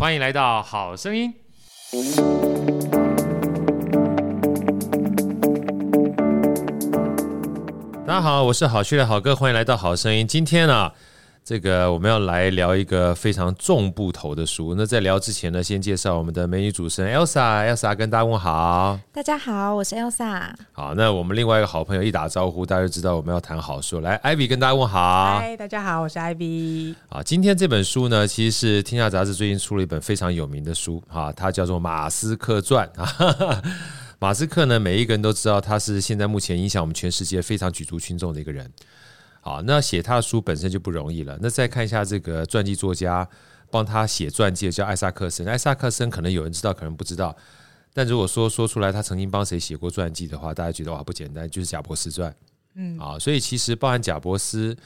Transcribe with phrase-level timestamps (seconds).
[0.00, 1.30] 欢迎来到好声音。
[8.06, 10.26] 大家好，我是好趣的好哥，欢迎来到好声音。
[10.26, 10.92] 今天呢、
[11.42, 14.74] 这个我们要来聊一个非常重部头的书。
[14.76, 18.98] 那在聊之前呢，先介绍我们的美女主持人 Elsa，Elsa 跟大家问好。
[19.12, 20.52] 大家好，我是 Elsa。
[20.70, 23.98] 好，那我们另外一个好朋友一打招呼，大家就知道我们要谈好书。
[24.00, 25.38] 来，Ivy 跟大家问好。
[25.40, 26.94] 嗨，大家好，我是 Ivy。
[27.08, 33.62] 啊，今天这本书呢，其实是天下杂志最近出了一本非常有名的书，哈，它叫做《马斯克传》啊。
[34.20, 38.70] 马斯克呢，每一个人都知道，他是现在目前影响我们全世界非常举足轻重的一个人。
[39.42, 41.38] 好，那写他的书本身就不容易了。
[41.40, 43.26] 那再看一下这个传记作家
[43.70, 45.46] 帮他写传记的叫艾萨克森。
[45.46, 47.34] 艾萨克森可能有人知道，可能不知道。
[47.94, 52.34] 但如果说说出来他曾经帮谁写过传记的话，大家觉得哇不简单，就是贾伯斯传。
[52.74, 54.76] 嗯，啊，所以其实包含贾伯斯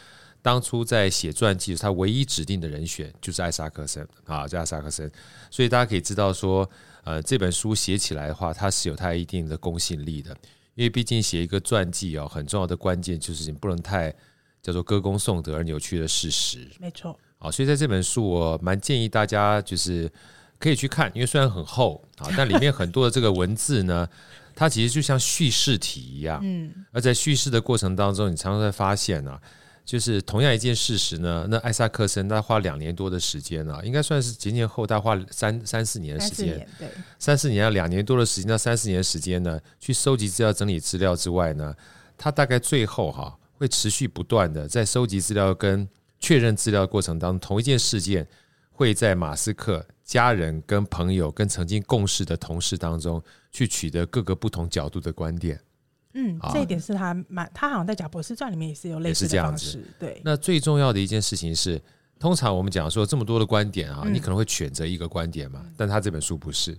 [0.41, 5.11] 当初在写传记，他唯一指定的人选就是艾萨克森啊，叫艾萨克森。
[5.51, 6.69] 所以大家可以知道说，
[7.03, 10.31] 呃，这本书写起来的话，它是有它一定的公信力的。
[10.77, 14.15] 因为毕竟写一个传记哦，很重要的关键就是你不能太。
[14.65, 17.15] 叫做歌功颂德而扭曲的事实，没错。
[17.37, 20.11] 好，所以在这本书，我蛮建议大家就是
[20.59, 24.09] 可以去看，因为虽然很厚啊， 但里面很多的这个文字呢，
[24.55, 26.41] 它其实就像叙事体一样。
[26.43, 26.73] 嗯。
[26.93, 29.39] 而在叙事的过程当中，你常常会发现啊，
[29.85, 41.75] 就是同样一件事实呢，那艾萨克森他花两年多的时间啊，应该算是前前后，他花三三四年的时间，对，三四年啊，两年多的时间到三四年的时间呢，去收集资料、整理资料之外呢，
[42.17, 43.37] 他大概最后哈。
[43.57, 45.89] 会持续不断的在收集资料跟
[46.21, 48.27] 确认资料的过程当中，同一件事件
[48.71, 55.61] 会在马斯克家人跟朋友跟曾经共事的同事当中去取得各个不同角度的观点。
[56.15, 59.85] 嗯，这一点是他蛮，他好像在贾博士传里面也是有类似的方式。
[59.99, 60.21] 对。
[60.25, 61.81] 那最重要的一件事情是，
[62.19, 66.79] 通常我们讲说这么多的观点啊，你可能会选择一个观点嘛，但他这本书不是，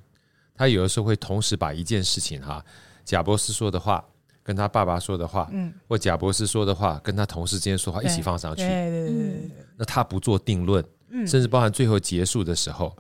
[0.56, 2.64] 他有的时候会同时把一件事情哈，
[3.04, 4.04] 贾博士说的话。
[4.46, 9.52] 跟他爸爸说的话，嗯，或贾博士说的话，跟他同事之间说话一起放上去，对对对对。
[9.76, 12.96] 那他不做定论，嗯，甚至包含最后结束的时候，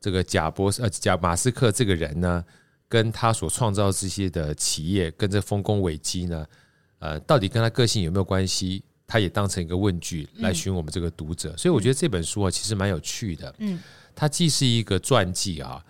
[0.00, 2.44] 这个贾博士呃贾马斯克这个人呢，
[2.88, 6.44] 跟他所创造这些的企业跟这丰功伟绩呢，
[6.98, 8.82] 呃，到底跟他个性有没有关系？
[9.06, 11.56] 他也当成一个问句来询我们这个读者。
[11.56, 13.78] 所以我觉得这本书啊，其实蛮有趣的，嗯，
[14.16, 15.80] 它既是一个传记啊，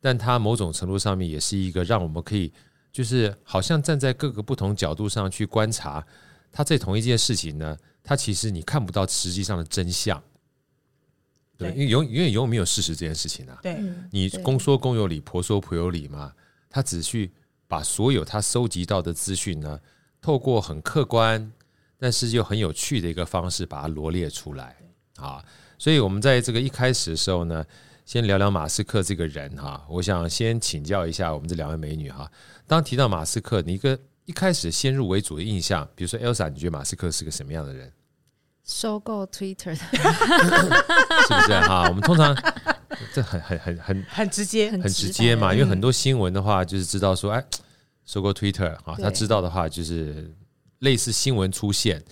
[0.00, 2.50] 但它某种程度上面也是一个让我们可以。
[2.94, 6.06] 就是好像站在各个不同角度上去观察，
[6.52, 10.22] 他这同一件事情呢，他其实你看不到实际上的真相，
[11.58, 13.58] 对，因为永永远永远没有事实这件事情啊。
[13.60, 13.82] 对，
[14.12, 16.32] 你公说公有理，婆说婆有理嘛。
[16.70, 17.32] 他只去
[17.66, 19.80] 把所有他收集到的资讯呢，
[20.20, 21.52] 透过很客观，
[21.98, 24.76] 但是又很有趣的一个方式把它罗列出来
[25.16, 25.44] 啊。
[25.78, 27.66] 所以我们在这个一开始的时候呢。
[28.04, 32.30] 先聊聊马斯克这个人哈，我想先请教一下我们这两位美女哈。
[32.66, 37.90] 当提到马斯克，你一个一开始先入为主的印象，比如说 Elsa，你觉得马斯克是个什么样的人？
[38.62, 39.76] 收购 Twitter 的，
[41.28, 41.86] 是不是哈？
[41.88, 42.36] 我们通常
[43.14, 45.54] 这很很很很很直接，很直接嘛。
[45.54, 47.42] 因为很多新闻的话，就是知道说，哎，
[48.04, 50.30] 收购 Twitter 哈，他知道的话就是
[50.80, 52.04] 类似新闻出现，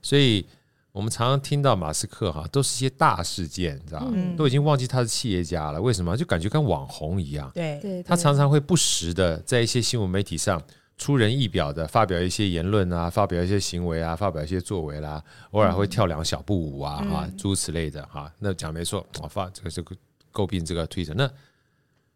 [0.00, 0.46] 所以。
[0.92, 4.12] 我们常常听到马斯克哈，都是一些大事件，你知道吗？
[4.14, 5.80] 嗯、都已经忘记他是企业家了。
[5.80, 6.14] 为什么？
[6.16, 7.50] 就感觉跟网红一样。
[7.54, 10.62] 对，对，他常常会不时的在一些新闻媒体上
[10.98, 18.30] 出人意表的发表一些言论啊，发表一些行为啊，发表一些作为啦，偶尔会跳两小步舞啊，哈、嗯，诸如此类的哈。
[18.38, 19.96] 那讲没错，我发这个这个
[20.30, 21.14] 诟病这个推特。
[21.14, 21.26] 那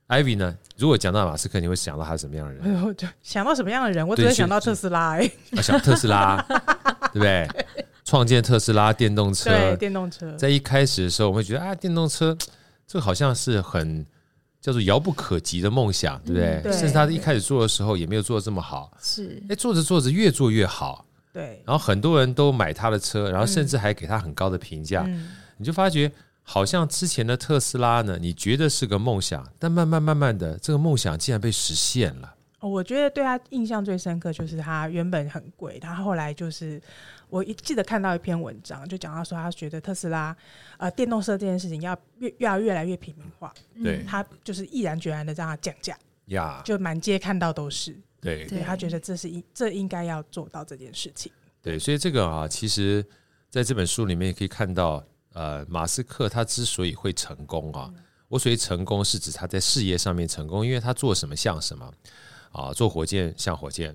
[0.09, 0.55] Ivy 呢？
[0.77, 2.77] 如果讲到马斯克，你会想到他是什么样的人？
[2.85, 4.07] 我就想到什么样的人？
[4.07, 5.33] 我只会想到特斯拉、欸。
[5.53, 6.37] 哎，想特斯拉，
[7.13, 7.49] 对不对？
[8.07, 12.35] 创建特斯拉电动车，对电动车，在一开始的时候，我们会觉得啊，电动车
[12.87, 14.07] 这个好像是很
[14.61, 16.61] 叫做遥不可及的梦想，对不对？
[16.61, 19.43] 嗯、对，甚至他一开始做的时候也没有做的这么好，是。
[19.49, 21.61] 哎，做着做着越做越好，对。
[21.67, 26.11] 然后很多人都买他的车，然后甚至还给他很高的评价，嗯、你就发觉
[26.45, 32.35] 好像之前的特斯拉呢，你觉得是个梦想，但慢慢慢慢的，这个梦想竟然被实现了。
[32.61, 36.81] 我觉得对他印象最深刻就是他原本很贵，他后来就是
[37.29, 40.37] 我一记得看到一篇文章，就讲到说他觉得特斯拉
[40.79, 43.53] 呃电动车这件事情要越要越来越平民化，
[43.83, 53.05] 对，他就是毅然决然的让它降价，呀，就满街看到都是，对，对他觉得这是应这应该要做到这件事情，对，所以这个啊，其实
[53.51, 57.93] 在这本书里面也可以看到，呃，马斯克他之所以会成功啊，
[58.29, 61.93] 我所谓成功是指他在事业上面成功，因为他做什么像什么。
[62.53, 63.95] 啊，做火箭像火箭，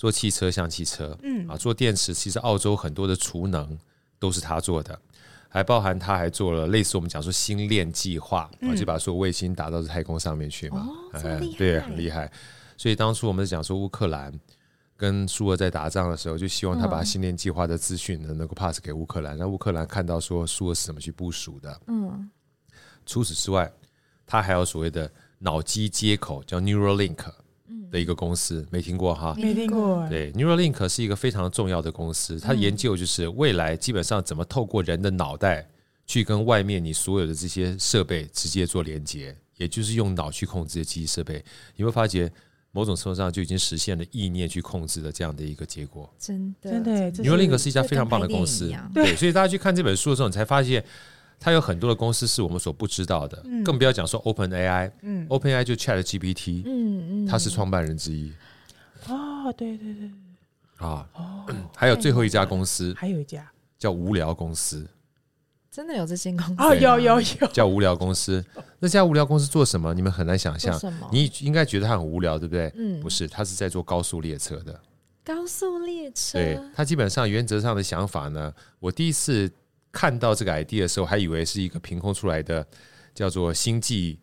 [0.00, 3.78] 做汽车像汽车，嗯，啊，做电池，其实澳洲很多的储能
[4.18, 4.98] 都是他做的，
[5.46, 12.32] 还包含他还做了类似我们讲说星链计划，啊、就把所有卫星打到太空上面去嘛，哦，这么厉害，对，很厉害。
[12.78, 14.32] 所以当初我们讲说乌克兰
[14.96, 21.78] 跟苏俄在打仗的时候，就希望他把星链计划的资讯能能够 pass 给乌克兰，让乌克兰看到说苏俄是怎么去部署的。
[21.88, 22.30] 嗯，
[23.04, 23.70] 除此之外，
[24.24, 27.18] 他还有所谓的脑机接口，叫 Neuralink。
[27.90, 29.34] 的一个公司没听过哈？
[29.36, 30.06] 没听过。
[30.08, 35.68] 对，Neuralink 是一个非常重要的公司，它研究就是未来基本上怎么透过人的脑袋
[36.06, 41.44] 去跟外面你所有的这些设备直接做连接，也就是用脑去控制的机器设备。
[41.76, 42.30] 你会发觉
[42.72, 46.08] 某种程度上就已经实现了意念去控制的这样的一个结果。
[46.18, 47.12] 真的，真的。
[47.24, 50.84] Neuralink 是一家非常棒的公司，对，所以大家去看这本书的时候，你才发现。
[51.42, 58.30] 它有很多的公司是我们所不知道的，嗯、更不要讲说 Open AI，嗯，Open AI 就 Chat GPT，嗯嗯，他是创办人之一。
[59.08, 60.10] 哦，对对对，
[60.76, 64.86] 啊，哦， 还有最后一家公司，还有一家叫无聊公司，
[65.70, 66.54] 真的有这间公司？
[66.62, 68.44] 哦，有有有，叫无聊公司。
[68.78, 69.94] 那家无聊公司做什么？
[69.94, 70.78] 你们很难想象。
[71.10, 72.70] 你应该觉得它很无聊，对不对？
[72.76, 74.78] 嗯，不是，它是在做高速列车的。
[75.24, 79.50] 高速列车，对，它基本上原则上的想法呢，我第一次。
[79.92, 82.64] 看到这个 idea 的时候，还以为是一个凭空出来的，
[83.12, 84.18] 叫做星际，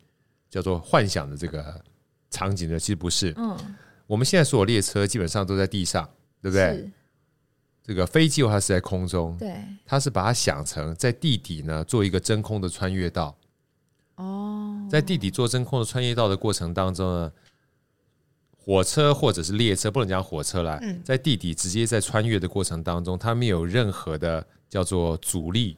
[0.49, 1.83] 叫做幻想的这个
[2.29, 3.33] 场景呢，其实不是。
[3.35, 3.57] 嗯，
[4.05, 6.09] 我们现在所有列车基本上都在地上，
[6.41, 6.89] 对不对？
[7.83, 13.37] 这个飞机的话是在空中，对，它是把它想成在地底呢做一个真空的穿越道。
[14.15, 17.31] 哦，在地底做真空的穿越道的过程当中呢，
[18.57, 24.47] 火车或者是列车，不能讲火车啦，在地底直接在穿越的过程当中，它没有任何的。
[24.69, 25.77] 叫做阻力，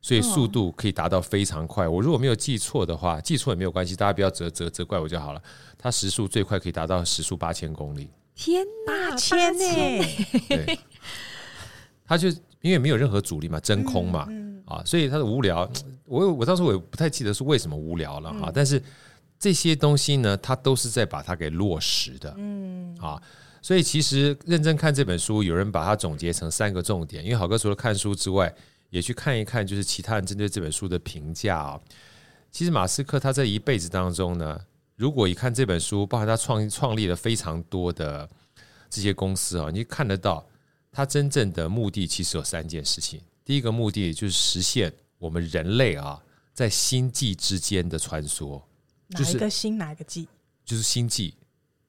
[0.00, 1.88] 所以速度可以达到非常快。
[1.88, 5.42] 我如果没有记错的话，记错也没有关系，大家不要责责责怪我就好了。
[5.76, 10.04] 它时速最快可以达到时速八千公里，天哪，八千呢？
[10.48, 10.78] 对，
[12.04, 12.28] 它就
[12.60, 14.28] 因为没有任何阻力嘛，真空嘛，
[14.66, 15.70] 啊，所以它的无聊。
[16.04, 18.82] 我我当时我也不太记得是为什么无聊了哈，但是
[19.38, 23.20] 这些东西呢，它都是在把它给落实的，嗯啊。
[23.60, 27.24] 所以其实认真看这本书，有人把它总结成三个重点。
[27.24, 28.54] 因为好哥除了看书之外，
[28.88, 31.80] 也去看一看，就是其他人针对这本书的评价啊。
[32.50, 34.58] 其实马斯克他在一辈子当中呢，
[34.96, 38.26] 如果一看这本书，包含他创创立了非常多的
[38.88, 40.46] 这些公司啊，你看得到
[40.92, 43.20] 他真正的目的其实有三件事情。
[43.44, 46.18] 第一个目的就是实现我们人类啊
[46.54, 48.62] 在星际之间的穿梭，
[49.08, 50.28] 哪一个星哪一个际？
[50.64, 51.34] 就是星际。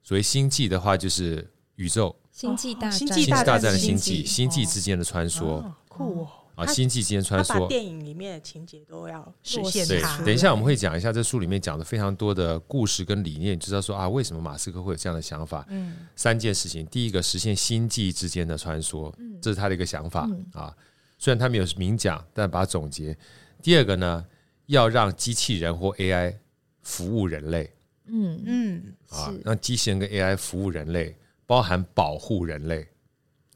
[0.02, 1.48] 所谓星际的话，就是。
[1.80, 6.28] 宇宙星际大星际大战的星际，星际之间的穿梭，酷哦！
[6.54, 9.86] 啊，星际之间穿梭，电影里面的情节都要实现。
[9.88, 15.64] 对，等一下我们会讲一下这书里面讲的非常多的故事跟理念，你知道说啊，为什么马斯克会有这样的想法？
[15.70, 19.10] 嗯，三件事情，第一个实现星际之间的穿梭，
[19.40, 20.76] 这是他的一个想法啊。
[21.18, 23.16] 虽然他没有明讲，但把它总结。
[23.62, 24.22] 第二个呢，
[24.66, 26.34] 要让机器人或 AI
[26.82, 27.72] 服务人类。
[28.12, 31.16] 嗯嗯，啊，让机器人跟 AI 服务人类。
[31.50, 32.86] 包含保护人类，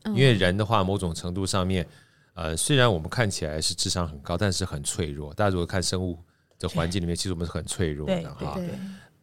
[0.06, 1.87] 因为人的话，某种程度上面，
[2.35, 5.32] 呃，虽然我们看起来是智商很高，但是很脆弱。
[5.32, 6.19] 大家如果看生物
[6.58, 8.58] 的环境里面，其实我们是很脆弱的哈。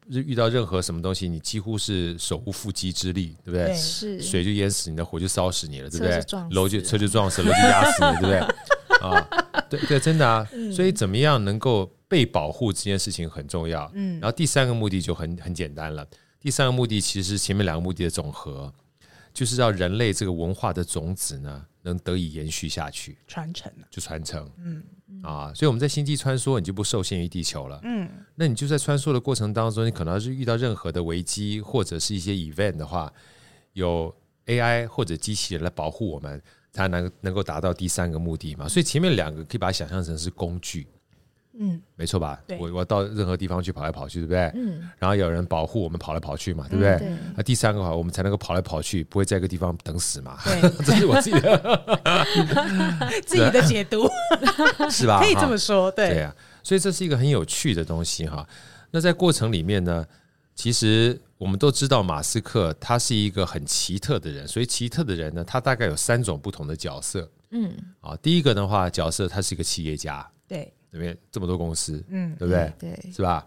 [0.08, 3.76] 遇到任何什么东西，你几乎是手无缚鸡之力，对不对？
[3.76, 6.24] 是水就淹死你的，火就烧死你了，对不对？
[6.52, 8.40] 楼就车就撞死了，楼就压死你，对不对？
[9.06, 9.28] 啊，
[9.70, 10.48] 对对，真的啊。
[10.74, 13.92] 所以怎么样能够被保护这件事情很重要。
[13.96, 16.08] 嗯，然后第三个目的就很很简单了。
[16.41, 18.74] 第三个目的其实是前面两个目的的总和，
[19.33, 24.83] 就是让人类这个文化的种子呢，能得以延续下去，传承，就传承，嗯。
[25.24, 33.13] 啊，所以我们在星际穿梭，你就不受限于地球了，嗯，那你就在穿梭的过程当中，你可能是遇到任何的危机或者是一些 event 的话，
[33.74, 34.12] 有
[34.48, 38.67] AI 或者机器人来保护我们，才能能够达到第三个目的嘛。
[38.67, 40.88] 所以前面两个可以把它想象成是工具。
[41.53, 42.39] 嗯，没错吧？
[42.48, 44.51] 对我我到任何地方去跑来跑去，对不对？
[44.55, 46.98] 嗯，然后有人保护我们跑来跑去嘛，对不对？
[47.36, 50.38] 那、嗯、第三个话，我们才能够跑来跑去，不会在一个地方等死嘛？
[50.46, 52.01] 对， 这是我自己的
[53.25, 54.10] 自己的解读，
[54.89, 55.20] 是吧？
[55.20, 56.36] 可以这么说，对对啊。
[56.63, 58.48] 所以这是一个很有趣的东西哈。
[58.91, 60.05] 那在过程里面呢，
[60.55, 67.29] 其实我们都知道马斯克他是一个很奇特的人，所以奇特的人呢，他大概有三种不同的角色。
[67.50, 70.72] 嗯，啊，第一个的话，角色他是一个企业家，对。
[70.91, 72.74] 里面这么多公司，嗯，对不对？
[72.79, 73.45] 对，是吧？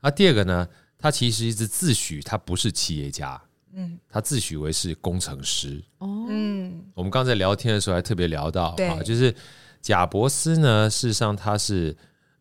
[0.00, 3.40] 那，第二个呢，他其实一直自诩他不是企业家，
[3.72, 5.82] 嗯，他自诩为是工程师。
[5.98, 9.34] 哦，嗯，我们刚才聊天的时候还特别聊到，啊，就是
[9.80, 11.96] 贾伯斯呢，事实上他是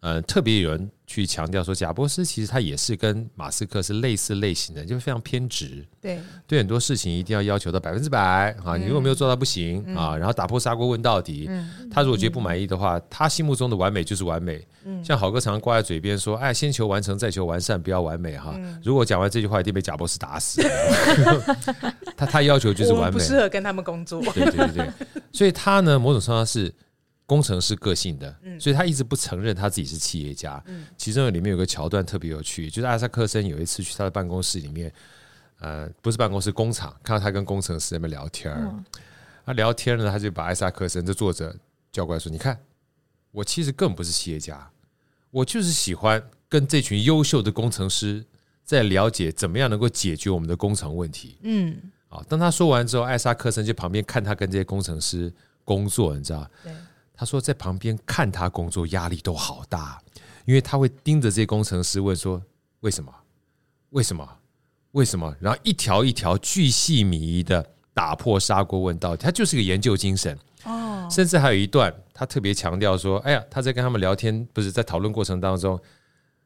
[0.05, 11.49] 呃，特别有人去强调说，贾伯斯其实他也是跟马斯克是类似类型的，就是非常偏执，对，对很多事情一定要要求到百分之百啊，你如果没有做到不行啊，然后打破砂锅问到底。
[11.91, 14.63] 他如果觉得不满意的话，他心目中的完美就是完美。
[15.03, 18.55] 像好哥常常挂在嘴边说，哎，先求完成，再求完善，不要完美哈。
[18.83, 20.61] 如果讲完这句话，一定被贾伯斯打死。
[22.15, 24.21] 他他要求就是完美，不适合跟他们工作。
[24.33, 24.89] 对对对对，
[25.31, 26.71] 所以他呢，某种程度上是。
[27.25, 30.63] 工程师个性的，所以他一直不承认他自己是企业家。
[30.95, 34.91] 其中里面有个桥段特别有趣，就是艾萨克森有一次去他的办公室里面，
[35.59, 38.71] 呃，不是办公室，工厂，看到他跟工程师在那边聊天儿。
[39.43, 41.55] 他聊天呢，他就把艾萨克森这作者
[41.91, 42.59] 叫过来说：“你看，
[43.31, 44.69] 我其实根本不是企业家，
[45.31, 48.23] 我就是喜欢跟这群优秀的工程师
[48.63, 51.75] 在了解怎么样能够解决我们的工程问题。”嗯，
[52.09, 56.47] 啊，当他说完之后，艾萨克森就旁边看他跟这些工程师工作，你知道？
[56.63, 56.71] 对。
[57.17, 60.01] 他说，在旁边看他工作压力都好大，
[60.45, 62.41] 因为他会盯着这些工程师问说
[62.81, 63.13] ：“为什么？
[63.91, 64.27] 为什么？
[64.91, 71.07] 为什么？”然后一条一条巨细靡遗的打破砂锅问到底，他就是个研究精神哦。
[71.09, 75.79] 甚至还有一段，他特别强调说：“哎呀，他在跟他们聊天，不是在讨论过程当中，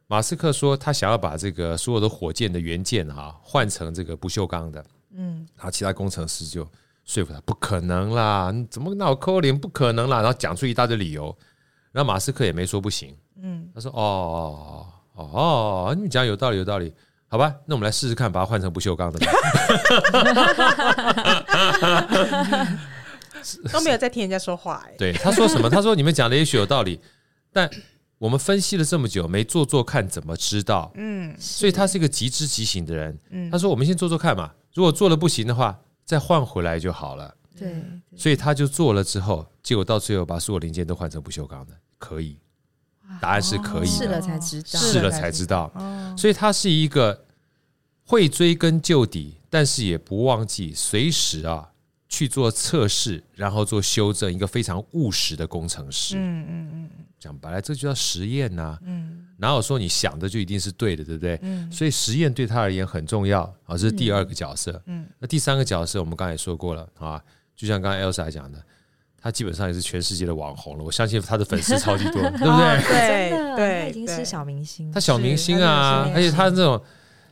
[0.07, 6.67] 马斯克说他想要把这个所有的火箭的元件啊换成这个不锈钢的，嗯，然后其他工程师就。”
[7.09, 10.17] 说服他不可能啦，你怎么脑扣脸不可能啦？
[10.17, 11.35] 然后讲出一大堆理由，
[11.91, 14.85] 然后马斯克也没说不行，嗯，他说哦哦
[15.15, 15.23] 哦
[15.89, 16.93] 哦，你讲有道理有道理，
[17.27, 19.19] 好吧，那我们来试试看，把它换成不锈钢的，
[23.73, 25.67] 都没有在听人家说话哎，对，他说什么？
[25.71, 27.01] 他说你们讲的也许有道理，
[27.51, 27.67] 但
[28.19, 30.91] 我们分析了这么久，没做做看怎么知道？
[30.93, 35.75] 嗯，所以他是一个极知极行的人，嗯，他说我们先做做看嘛，如果做了不行的话。
[36.09, 37.35] 再换回来就好了。
[37.55, 37.85] 对，
[38.17, 42.39] 所以他就做了之后，结果到最后把所有零件都换成不锈钢的，可以。
[43.21, 45.71] 答案是可以的，试了才知道，试了才知道。
[46.17, 47.25] 所以他是一个
[48.05, 51.69] 会追根究底，但是也不忘记随时啊
[52.07, 56.15] 去做测试，然后做修正，一个非常务实的工程师。
[56.17, 56.89] 嗯嗯嗯。
[57.19, 58.79] 讲白了，这就叫实验呐。
[58.81, 59.27] 嗯。
[59.39, 61.39] 哪有说你想的就一定是对的，对不对？
[61.41, 64.81] 嗯，所以实验对他而言很重要啊，这是第二个角色。
[64.85, 67.21] 嗯，那第三个角色我们刚才也说过了啊，
[67.55, 68.61] 就像刚才 Elsa 讲的，
[69.17, 70.83] 他基本上也是全世界的网红了。
[70.83, 72.83] 我相信他的粉丝超级多， 对不对？
[72.87, 76.81] 对 对，他已经是小明星，他小明星啊，而且他这种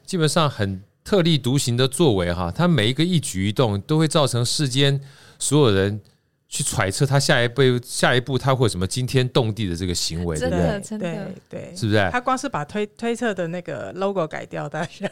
[0.05, 4.99] 基本上很特立独行的作为哈，他每一个一举一动都会造成世间
[5.37, 6.01] 所有人。
[6.49, 10.97] 去揣测他下一步，下一步他会什么惊天动地的这个行为，对不对？
[10.97, 12.09] 对对，是不是？
[12.09, 15.11] 他光是把推推测的那个 logo 改掉，大家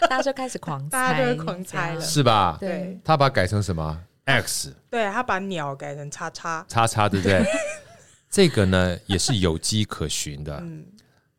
[0.00, 2.56] 大家就开始狂猜， 大家就狂猜了，是吧？
[2.58, 4.74] 对，他把它改成什么 X？
[4.90, 7.44] 对，他把鸟改成叉叉叉叉，对不对？
[8.28, 10.56] 这个呢也是有迹可循的。
[10.62, 10.84] 嗯，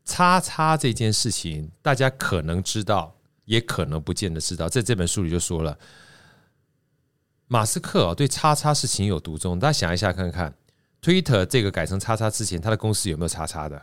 [0.06, 4.70] 叉叉这件事情，大家可能知道，也可能不见得知道。
[4.70, 5.76] 在这本书里就说了。
[7.48, 9.58] 马斯克啊，对叉叉是情有独钟。
[9.58, 10.52] 大家想一下看看
[11.00, 13.80] ，Twitter 这个改成叉叉之前，他的公司有没有叉叉的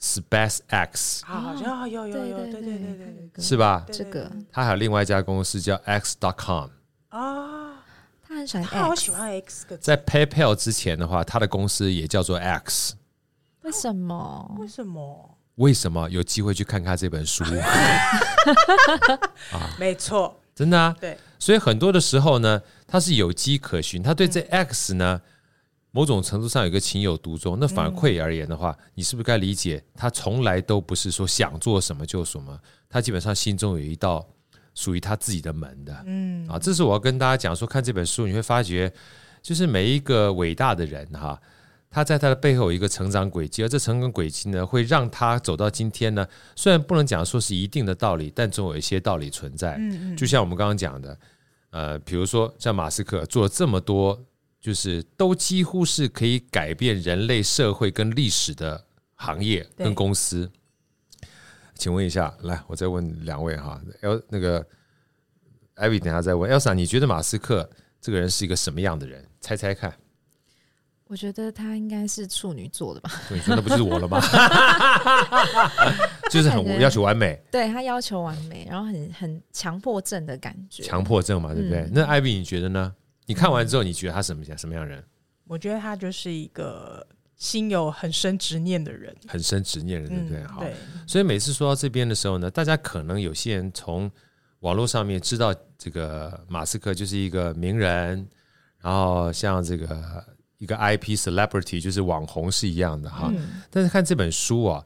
[0.00, 3.86] ？SpaceX 啊，好像有有有，对对对对对，是吧？
[3.92, 6.70] 这个他还有另外一家公司叫 X.com
[7.10, 7.84] 啊，
[8.26, 9.66] 他很喜欢，他好喜欢 X。
[9.80, 12.94] 在 PayPal 之前的话，他的公司也叫做 X。
[13.62, 14.56] 为什么？
[14.58, 15.38] 为什么？
[15.56, 16.08] 为什么？
[16.10, 17.44] 有机会去看看这本书
[19.52, 20.40] 啊， 没错。
[20.54, 25.20] 真的啊，对，所以很多的时候呢，他是有迹可循，他对这 X 呢，
[25.90, 27.56] 某种程度上有个情有独钟。
[27.60, 34.26] 那反馈而言的话，你是不是该理解，他从来都不是说想做什么就什么，他基本上心中有一道
[34.74, 36.02] 属于他自己的门的。
[36.06, 38.92] 嗯，啊，这是我要跟大家讲说，看这本书你会发觉，
[39.40, 41.40] 就是每一个伟大的人哈。
[41.90, 46.26] 他在他的背后有一个成长轨迹，而这成长轨迹呢，会让他走到今天呢。
[46.54, 49.76] 虽然不能讲说是一定的道理，但总有一些道理存在。
[49.76, 50.16] 嗯嗯。
[50.16, 51.18] 就像我们刚刚讲的，
[51.70, 54.22] 呃，比如说像马斯克做了这么多，
[54.60, 60.50] 就是都几乎是可以改变人类社会跟历史的行业跟公司。
[61.74, 64.66] 请问一下，来，我再问两位哈，L 那个
[65.74, 69.24] 艾薇，等下再问 Elsa，你觉得马斯克这个人是一个什么样的人？
[69.40, 69.94] 猜猜看。
[71.08, 73.10] 我觉得他应该是处女座的吧？
[73.32, 74.20] 你说那不就是我了吗？
[76.30, 81.80] 就是很要求完美，对他要求完美，然后很很强迫症的感觉，强迫症嘛，对不对？
[81.80, 82.94] 嗯、那艾比你觉得呢？
[83.24, 85.02] 你看完之后，你觉得他什么样什么样人？
[85.46, 90.42] 我觉得他就是一个心有很深执念的人，很深执念的人，对不对？
[90.42, 90.74] 嗯、好，对
[91.06, 94.10] 所以每次说到这边的时候呢，大家可能有些人从
[94.60, 98.28] 网络上面知道这个马斯克就是一个名人，
[98.82, 100.22] 然后像这个。
[100.58, 103.32] 一个 IP celebrity，就是网红是一样的哈。
[103.70, 104.84] 但是看这本书啊，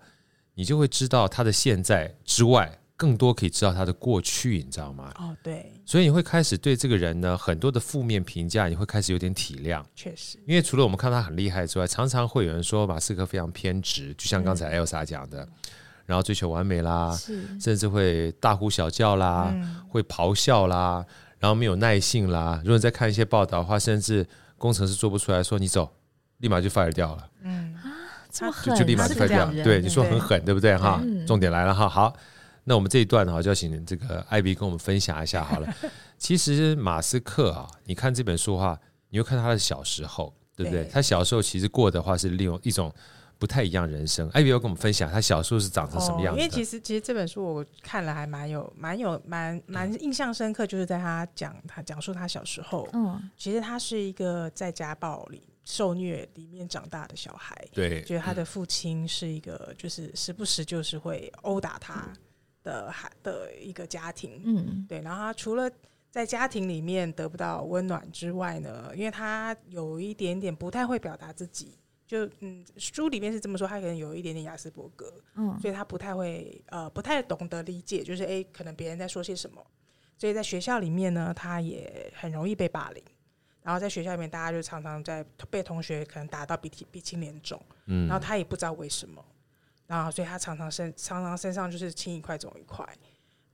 [0.54, 5.12] 你就会知道他的现在之外，更多可以知道他的过去，你知道吗？
[5.18, 5.72] 哦，对。
[5.84, 9.82] 所以你会开始对这个人呢，很多的负面评价，你会开始有点体谅。
[9.96, 15.48] 确实，因为除了我们看他很厉害之外，常常会有人说马斯克非常偏执，就像刚才 Elsa 讲的，
[16.04, 17.18] 然后追求完美啦，
[17.58, 19.52] 甚至会大呼小叫啦，
[19.88, 21.04] 会咆哮啦，
[21.38, 22.60] 然后没有耐性啦。
[22.62, 24.26] 如果你再看一些报道的话，甚至。
[24.62, 25.90] 工程师做不出来，说你走，
[26.38, 27.28] 立马就 fire 掉了。
[27.42, 27.82] 嗯啊，
[28.30, 29.50] 这么狠，就就立马就 fire 掉。
[29.64, 30.76] 对，你说很狠，对不对？
[30.76, 31.88] 哈，重点来了哈。
[31.88, 32.14] 好，
[32.62, 35.68] 那我们这一段哈，就要请这个艾比跟我们分享一下好了。
[36.16, 38.78] 其实马斯克啊，你看这本书的话，
[39.10, 40.84] 你会看他的小时候，对不对？
[40.84, 42.94] 他小时候其实过的话是利用一种
[43.42, 44.28] 不太一样人生。
[44.28, 46.40] 艾比要跟我们分享他小时候是长成什么样子？
[46.40, 62.08] 因为其实其实这本书我看了还蛮有蛮有蛮蛮印象深刻，就是在他讲他讲述他小时候，嗯，其实他是一个在家暴里受虐里面长大的小孩，对，觉得他的父亲是一个就是时不时就是会殴打他
[62.62, 65.68] 的孩的一个家庭，嗯，对，然后他除了
[66.12, 71.76] 在家庭里面得不到温暖之外呢，因为他有一点点不太会表达自己。
[72.12, 79.66] 就嗯，书里面是这么说，他可能有一点点雅斯伯格，嗯，所以他不太会呃，不太懂得理解，就是诶、欸，可能别人在说些什么，
[80.18, 83.02] 所以在学校里面呢，他也很容易被霸凌，
[83.62, 89.24] 然后在学校里面，大家就常常在被同学可能打到鼻涕鼻青脸肿，嗯，然后他也不知道为什么，
[89.86, 92.86] 然后所以他常常身常常身上就是青一块肿一块，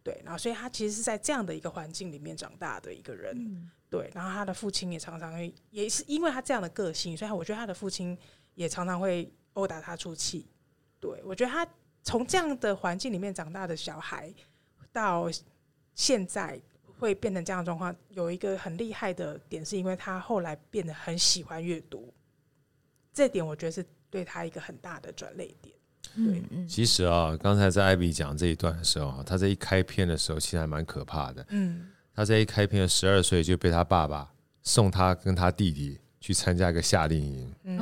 [0.02, 5.32] 对，然后所以他其实是在这样的一个环境里面长大的一个人，嗯、对，然后他的父亲也常常，
[5.70, 8.18] 也是因为他这样的个性，所以我觉得他的父亲。
[8.58, 10.44] 也常常会殴打他出气，
[10.98, 11.64] 对，我觉得他
[12.02, 14.34] 从这样的环境里面长大的小孩，
[14.92, 15.30] 到
[15.94, 16.60] 现在
[16.98, 22.12] 会变成这样的状况，有一个很厉害的点，是因为他后来变得很喜欢阅读，
[23.12, 25.72] 这点我觉得是对他一个很大的转捩点。
[26.16, 31.46] 对，其实啊，刚才在艾比讲这一段的时候，他在一开篇的时候其实还蛮可怕的。
[31.50, 34.28] 嗯，他在一开篇十二岁就被他爸爸
[34.64, 37.54] 送他跟他弟弟去参加一个夏令营。
[37.62, 37.78] 嗯。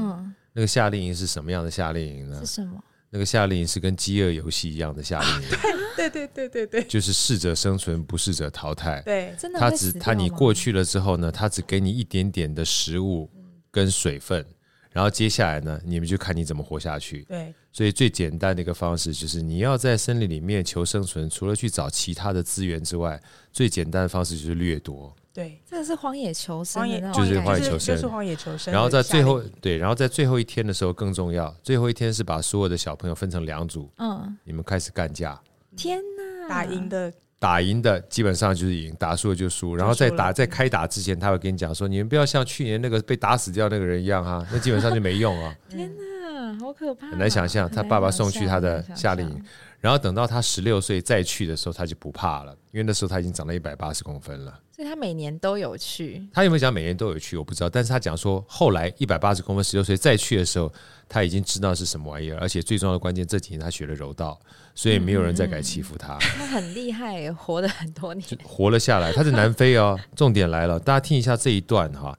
[0.56, 2.40] 那个夏令营是什么样的夏令营呢？
[2.40, 2.82] 是什么？
[3.10, 5.48] 那个夏令营是跟饥饿游戏一样的夏令营。
[5.94, 9.02] 对对对对对，就是适者生存，不适者淘汰。
[9.02, 9.60] 对，真的。
[9.60, 13.30] 他只他你过去了之后呢，他只给你一点点的食物
[13.70, 14.42] 跟水分，
[14.90, 17.22] 然后接下来呢，你们就看你怎么活下去。
[17.24, 25.14] 对，所以最简单的一个方式就是你要在森林里面求生存，除了去找其他的资源之外，最简单的方式就是掠夺。
[25.36, 28.72] 对，这个是荒野求生，就是荒野求生，就是荒野求生。
[28.72, 31.54] 然后在最后，对，然后在最后一天的时候更重要。
[31.62, 35.38] 最后一天是把所有的小朋友分成两组，嗯，你们开始干架。
[35.76, 39.76] 天哪，打赢的，打赢的基本上就是赢，打输了就输。
[39.76, 45.54] 然后在打在开打之前，他会跟你讲说，你们不要像去年那个被打死掉那个人一样哈，那基本上就没用啊。
[45.68, 47.08] 天哪，好可怕！
[47.08, 49.44] 很难想象，他爸爸送去他的夏令营。
[49.86, 54.52] 然后等到他十六岁再去的时候，他就不怕了，因为那时候他已经长到一百八十公分了。
[54.74, 56.26] 所以他每年都有去。
[56.34, 57.36] 他有没有讲每年都有去？
[57.36, 57.70] 我不知道。
[57.70, 60.72] 但是他讲说，后来一百八十公分，十六岁再去的时候，
[61.08, 62.38] 他已经知道是什么玩意儿。
[62.40, 64.36] 而且最重要的关键，这几年他学了柔道，
[64.74, 66.14] 所以没有人再敢欺负他。
[66.14, 69.12] 嗯、他很厉害，活了很多年，活了下来。
[69.12, 69.96] 他是南非哦。
[70.16, 72.18] 重点来了，大家听一下这一段哈。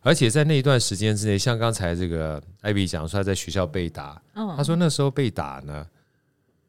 [0.00, 4.18] 而且在那一段时间之内，像刚才这个艾比讲说，他在学校被打。
[4.56, 5.86] 他说那时候被打呢。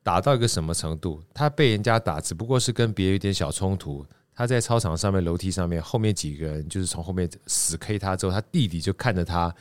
[0.07, 1.21] 打到一个什么程度？
[1.33, 4.05] 他被人家打，只不过是跟别人有点小冲突。
[4.33, 9.53] 他在操场上面、楼梯上面，后面几个人就是从后面死 K 他之后，他弟弟就看着他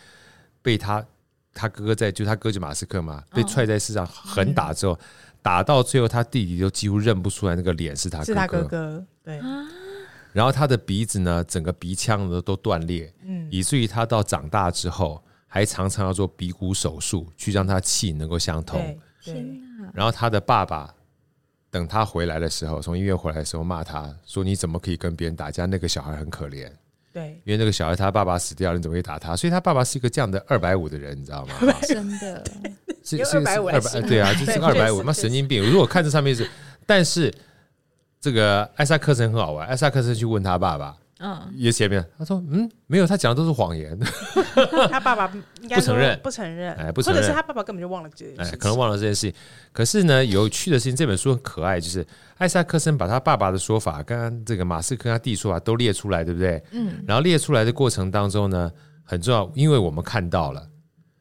[0.63, 1.05] 被他
[1.53, 4.97] 他哥哥在，就他哥就马斯克嘛，被踹在地上狠打之后，
[5.43, 9.41] 打到最后他弟弟就几乎认不出来那个脸是他哥哥，是他哥哥，对。
[10.33, 18.97] 然后他的鼻子呢，整个鼻腔呢都断裂，嗯，以至于他到长大之后，还常常要做鼻骨手术，去让他气能够相通。
[19.21, 20.95] 天然后他的爸爸
[21.71, 25.67] 等他回来的时候，从医院回来的时候骂他说：“你怎么可以跟别人打架？
[25.67, 26.71] 那个小孩很可怜。”
[27.13, 29.35] 对，因为那个小孩他爸爸死掉了，你怎么可以打他？
[29.35, 31.55] 所以他爸爸是一个这样的二百五的人，你知道吗？
[31.89, 32.45] 真的，
[33.03, 33.71] 是是二百五，
[34.07, 35.65] 对啊，就是二百五，妈神经病！
[35.71, 36.47] 如果看这上面是，
[36.85, 37.33] 但是
[38.21, 40.95] 这个艾萨克森很好玩，艾萨克森去问他爸爸。
[41.19, 43.99] 嗯，也前面他说，嗯，没有，他讲的都是谎言。
[44.91, 49.35] 他爸爸应该不承认，不承认，哎，不承认，或者是他爸爸根本就忘了这件事，哎，可能忘了这件事情。
[49.73, 56.63] 可是呢，有趣的事情，这本书很可爱，就是艾萨克森把他爸爸的说法，刚刚这个马斯克他弟说法都列出来，对不对？
[56.73, 57.03] 嗯。
[57.07, 58.71] 然后列出来的过程当中呢，
[59.03, 60.69] 很重要，因为我们看到了，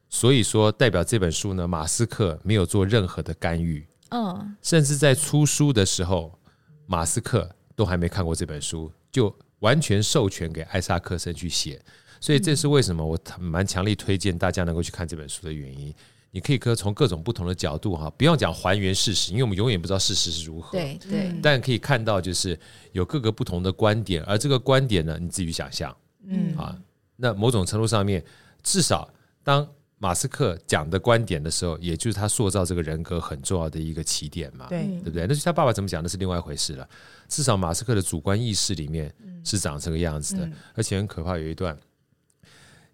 [0.10, 3.88] 所以说代表这本书呢，马斯克没有做任何的干预。
[4.10, 4.56] 嗯。
[4.62, 6.38] 甚至在出书的时候，
[6.86, 9.34] 马斯克都还没看过这本书，就。
[9.60, 11.82] 完全授权给艾萨克森去写，
[12.20, 15.94] 所以这是为什么我蛮强力推荐大家能够去看这本书的原因。
[16.32, 20.78] 你可以可从各种不同的角度哈，不用讲还原事实，因为我们永远不知道事实是如何。
[20.78, 22.60] 对对，但可以看到就是
[22.92, 25.96] 有各个不同的观点，而这个观点呢，你自己想象。
[26.28, 26.78] 嗯啊，
[27.16, 28.22] 那某种程度上面，
[28.62, 29.10] 至少
[29.44, 29.66] 当
[30.06, 34.68] 马斯克讲的观点的时候，也就是他塑造这个人格很重要的一个起点嘛。
[34.70, 35.26] 对，对不对？
[35.26, 36.88] 那是他爸爸怎么讲，那是另外一回事了。
[37.28, 39.12] 至少马斯克的主观意识里面
[39.44, 41.40] 是长这个样子的，而且很可怕。
[41.40, 41.76] 有一段。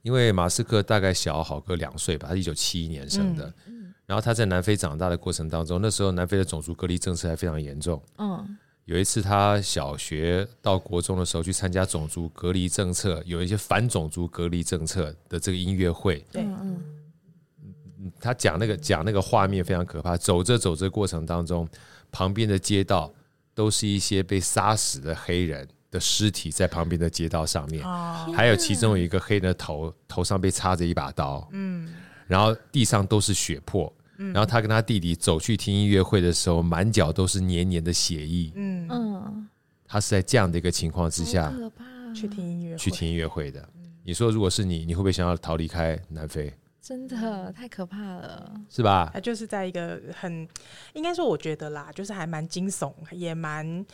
[0.03, 3.53] 因为马斯克大概小好哥两岁吧，他一九七一年生的，
[4.05, 8.01] 然后他在南非长大的过程当中，那时候南非的种族隔离政策还非常严重。
[8.17, 16.25] 嗯，有一次他小学到国中的时候去参加种族隔离政策，有一些反种族隔离政策的这个音乐会。
[16.31, 16.81] 对，嗯，
[18.19, 21.67] 他讲那个讲那个画面非常可怕，走着走着过程当中，
[22.11, 23.13] 旁边的街道
[23.53, 25.67] 都是一些被杀死的黑人。
[25.91, 27.83] 的尸体在旁边的街道上面，
[28.33, 31.93] 还有其中有一个黑人的头头上被插着一把刀，嗯，
[32.27, 38.87] 然后地上都是血泊，然后他跟他弟弟走去听音乐会的时候，满脚都是黏黏的血液，嗯。
[38.89, 39.49] 嗯，
[39.85, 41.53] 他是在这样的一个情况之下
[42.15, 43.61] 去听音乐去听音乐会的。
[44.05, 46.53] 你说如果是你，你会不会想要逃离开南非？
[46.81, 49.09] 真的太可怕了，是吧？
[49.13, 50.47] 他就是在一个很
[50.93, 53.85] 应该说，我觉得啦，就是还蛮惊悚，也蛮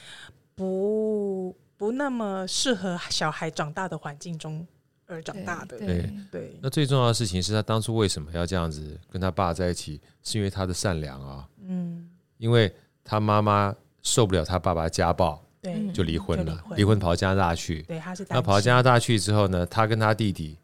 [0.55, 1.55] 不。
[1.79, 4.65] 不那么适合小孩长大的环境中
[5.05, 6.59] 而长大的，对对，对。
[6.59, 11.47] 那最重要的事情是他当初为什么要这样子跟他爸在一起，是因为他的善良啊。
[11.61, 12.73] 嗯，因为
[13.03, 13.71] 他妈妈
[14.01, 17.83] 受不了他爸爸家暴，对，就离婚了，离婚跑到加拿大去。
[17.83, 18.25] 对，他是。
[18.27, 20.57] 那跑到加拿大去之后呢，他跟他弟弟。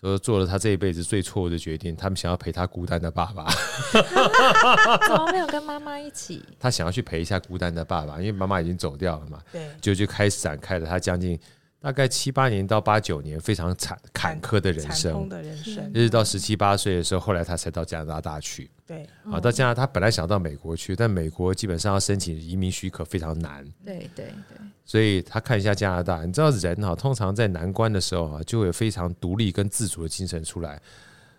[0.00, 3.46] 说做了他这一辈子最错误的决定，他们想要陪他孤单的爸爸，
[5.06, 6.44] 怎么没有跟妈妈一起？
[6.58, 9.40] 他想要去陪一下孤单的爸爸，因为妈妈已经走掉了嘛。
[9.50, 11.38] 对，就就开始展开了他将近。
[11.80, 18.68] 大概七八年到八九年，非常惨坎坷的人生，的人生，一直到十七八岁的时候，后来他才到加拿大去。
[18.88, 23.62] 对，啊，到加拿大他本来想到美国去，但美国基本上要申请移民许可非常难。
[23.84, 30.80] 对对对，所以他看一下加拿大，你知道人哈，通常在难关的时候啊，就会有非常独立跟自主的精神出来，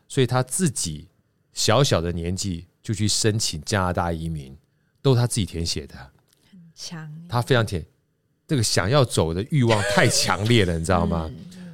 [0.08, 1.08] 所以他自己
[1.52, 4.56] 小小的年纪就去申请加拿大移民，
[5.02, 5.96] 都是他自己填写的，
[6.52, 7.84] 很强，他非常填。
[8.48, 11.30] 这个想要走的欲望太强烈了，你知道吗？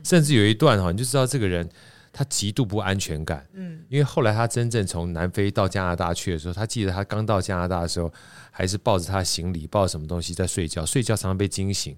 [0.06, 1.70] 甚至有一段哈，你就知道这个人
[2.18, 3.46] 他极度不安全感。
[3.52, 8.10] 嗯，因为后来他真正从南非到加拿大去的时候，他记得他刚到加拿大的时候，
[8.52, 11.94] 还是抱着他的行李，抱着什么东西在睡觉，睡觉常常被惊醒，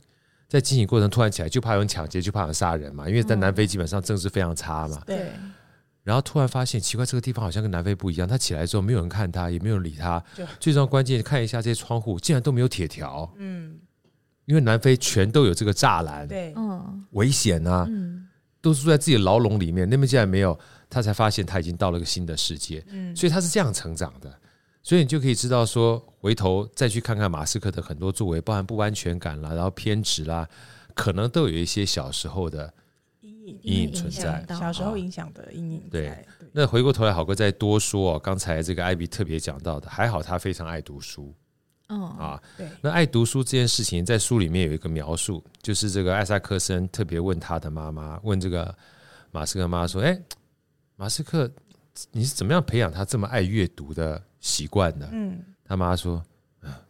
[0.47, 3.07] 在惊醒过程突然起来，就怕有人抢劫，就怕有人杀人嘛。
[3.07, 4.99] 因为在南非基本上政治非常差嘛。
[5.05, 5.29] 对。
[6.03, 8.27] 然后突然发现奇怪，这个地方好像跟南非不一样。
[8.27, 10.23] 他起来之后，没有人看他，也没有人理他。
[10.59, 13.31] 最重要关键，看一下这些窗户，竟然都没有铁条。
[13.37, 13.77] 嗯。
[14.45, 18.25] 因为南非全都有这个栅栏，对，嗯，危险啊，嗯，
[18.61, 19.89] 都是住在自己的牢笼里面。
[19.89, 20.57] 那边竟然没有，
[20.89, 24.33] 他才发现他已经到了一个新的世界，嗯，所以他是这样成长的。
[24.83, 30.47] 所以你就可以知道说，回头再去看看马斯克的很多作为，包含不安全感啦，然后偏执啦，
[30.95, 32.73] 可能都有一些小时候的
[33.19, 35.83] 阴影阴影存在，小时候影响的阴影。
[35.91, 38.19] 对，那回过头来，好哥再多说哦。
[38.19, 41.33] 刚才这个艾比特别讲到的，还好他非常爱读书。
[41.87, 48.75] 嗯啊，对，那爱读书这件事情在书里面有一个描述，就是这个艾萨克森特别问他的妈妈，问这个
[49.31, 50.19] 马斯克妈妈说：“哎，
[50.97, 51.49] 马斯克，
[52.11, 56.21] 你是怎么样培养他这么爱阅读的习惯的？”嗯，他妈说：“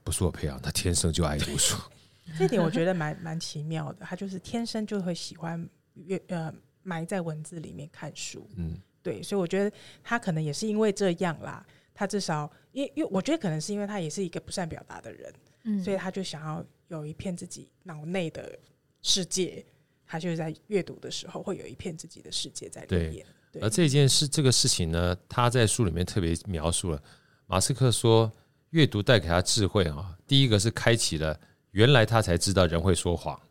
[0.03, 1.77] 不是我培养，他天生就爱读书。
[2.37, 8.49] ”这点我觉得蛮蛮奇妙的，他就是天生就会喜欢阅呃埋在文字里面看书。
[8.55, 11.63] 嗯，对，所以我觉得他可能也是因为这样啦。
[11.99, 15.33] 他至少，因为因为我觉得可能是因为他也是一个不善表达的人，
[15.63, 18.55] 嗯，所以他就想要有一片自己脑内的
[19.01, 19.65] 世界，
[20.05, 23.25] 他就是在阅读的时候会有一片自己的世界在里面。
[23.61, 27.01] 而这件事这个事情呢，他在书里面特别描述了。
[27.47, 28.31] 马斯克说，
[28.69, 31.39] 阅读带给他智慧啊，第一个是开启了，
[31.71, 33.41] 原来他才知道人会说谎，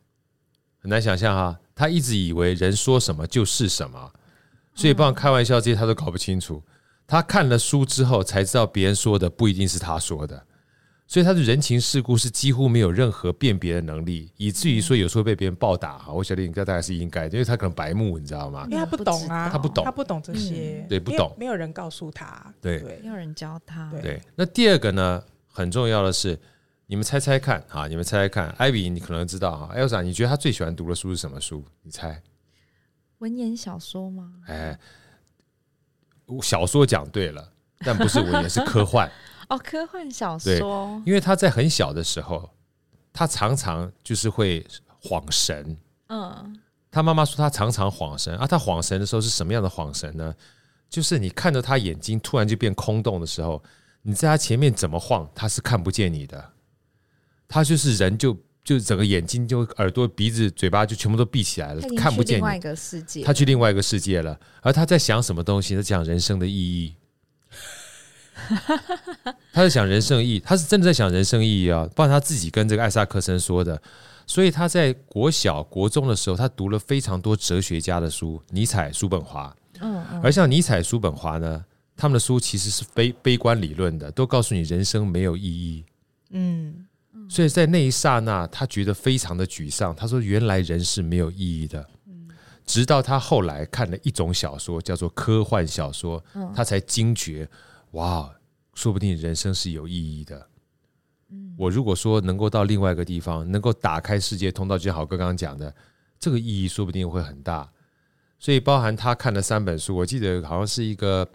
[0.78, 4.12] 很难想象哈，他一直以为人说什么就是什么，
[4.72, 6.62] 所以不然开玩笑这些他都搞不清楚。
[7.06, 10.44] 他看了书之后才知道别人说的不一定是他说的，
[11.06, 18.66] 所以他的人情世故是几乎没有任何辨别的能力，以至于说有时候被别人暴打哈，我晓得应该大概是应该的，因为他可能白目，你知道吗？
[18.68, 24.20] 因为他不懂啊，他不懂，他不懂这些，对，不懂，没有人告诉他，对，没有人教他，对。
[24.34, 26.36] 那第二个呢，很重要的是，
[26.86, 31.64] 你们猜猜看哈，你们猜猜看，艾比你可能知道哈，艾莎，你觉得他最喜欢读的书是什么书？
[31.82, 32.20] 你猜？
[33.18, 34.32] 文言小说吗？
[34.46, 34.76] 哎。
[36.42, 39.10] 小说讲对了，但不是文言，是科幻。
[39.48, 41.00] 哦，科幻小说。
[41.06, 42.50] 因为他在很小的时候，
[43.12, 44.66] 他常常就是会
[45.02, 45.76] 恍神。
[46.08, 46.60] 嗯。
[46.90, 50.34] 他妈妈说他常常恍神啊，他恍神的时候是什么样的恍神呢？
[50.88, 53.62] 就是你看着他眼睛突然就变空洞的时候，
[54.02, 56.52] 你在他前面怎么晃，他是看不见你的，
[57.46, 58.34] 他就是人就
[58.66, 62.40] 就整个眼睛就耳朵鼻子嘴巴就全部都闭起来了，看不见你。
[62.40, 65.76] 另外一个世界，他去另外一个世界了，而他在想什么东西？
[65.76, 66.94] 他讲人生的意义。
[69.52, 71.88] 他在想人生意义，他是真的在想人生意义啊！
[71.94, 73.80] 不然他自己跟这个艾萨克森说的。
[74.26, 79.56] 所以他在国小、国中的时候，他读了非常多哲学家的书，尼采、叔本华。
[79.80, 81.64] 嗯，而像尼采、叔本华呢，
[81.96, 85.84] 他们的书其实是悲悲观理论的，都告诉你人生没有意义。
[86.30, 86.84] 嗯，
[87.28, 89.94] 所以在那一刹那，他觉得非常的沮丧。
[89.94, 91.86] 他说：“原来人是没有意义的。”
[92.64, 96.22] 直到他后来看了一种小说，叫做科幻小说，
[96.54, 97.48] 他才惊觉。
[97.92, 98.28] 哇，
[98.74, 100.46] 说不定人生是有意义的。
[101.56, 105.72] 我如果说能够到另外一个地方，能够打开世界通道，就像郝哥刚刚讲的，
[106.18, 107.70] 这个意义说不定会很大。
[108.38, 111.26] 所以包含他看了三本书，我记得好像是一个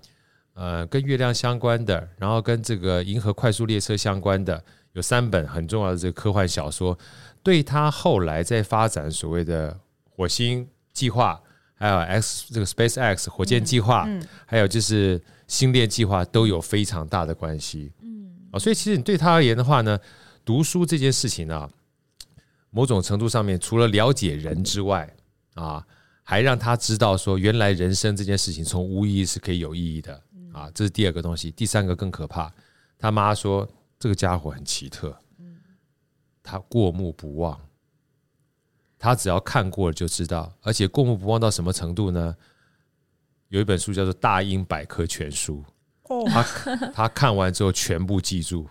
[0.53, 6.97] 呃跟月亮相关的，然后跟这个银河快速列车相关的，有三本很重要的这个科幻小说，
[7.43, 11.41] 对他后来在发展所谓的火星计划，
[11.75, 14.07] 还有 X 这个 Space X 火箭计划，
[14.45, 15.21] 还有就是。
[15.51, 19.99] 星链计划都有非常大的关系，嗯，啊，所以其实你对他而言的话呢，
[20.45, 21.69] 读书这件事情呢，
[22.69, 25.13] 某种程度上面除了了解人之外，
[25.55, 25.85] 啊，
[26.23, 30.21] 还让他知道说，原来人生这件事情从无意义是可以有意义的，
[30.53, 31.51] 啊，这是第二个东西。
[31.51, 32.49] 第三个更可怕，
[32.97, 33.67] 他妈说
[34.01, 35.15] 这个家伙很奇特，
[36.41, 37.61] 他过目不忘，
[38.97, 42.35] 他只要看过了就知道，而且过目不忘到什么程度呢？
[43.49, 45.63] 有一本书叫做《大英百科全书》，
[46.31, 46.41] 他
[46.91, 48.67] 他看完之后全部记住。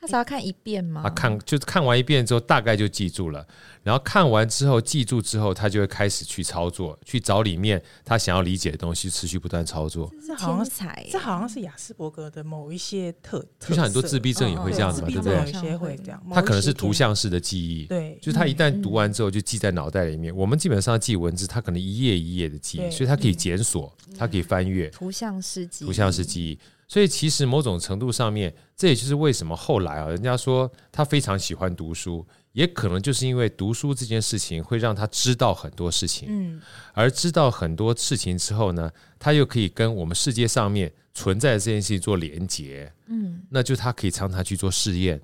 [0.00, 1.02] 他只要看一遍吗？
[1.04, 3.46] 他看就是看完一遍之后，大概就记住了。
[3.82, 10.10] 然后看完之后记住之后，他就会开始去操作，去找里面他想要理解的东西，持续不断操作。
[10.26, 10.66] 这好像
[11.10, 15.36] 这好像是雅斯伯格的某一些特，就像很多自闭症也会这样子嘛，对不对？
[15.36, 16.22] 有些会这样。
[16.32, 20.34] 他可能是图像式的记忆，对，就是他一旦读完之后就记在脑袋里面。
[20.34, 24.88] 我们基本上记文字，他可能一页一页的记忆，所以他可以检索，他可以翻阅。
[24.88, 26.58] 图像式记忆，图像式记忆。
[26.90, 36.60] 所以其实某种程度上面，这也就是为什么后来啊，人家说他非常喜欢读书，也可能就是因为读书这件事情会让他知道很多事情，嗯，
[36.92, 45.20] 而知道很多事情之后呢，他又可以跟我们世界上面存在的这件事情做连接，嗯，那就他可以常常去做试验，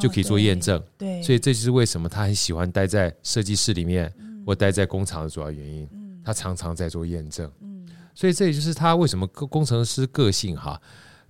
[0.00, 4.14] 就可以做验证，对，所以这就是为什么他很喜欢待在设计室里面
[4.46, 5.88] 或待在工厂的主要原因，
[6.24, 7.50] 他常常在做验证，
[8.14, 10.80] 所以这也就是他为什么工程师个性哈，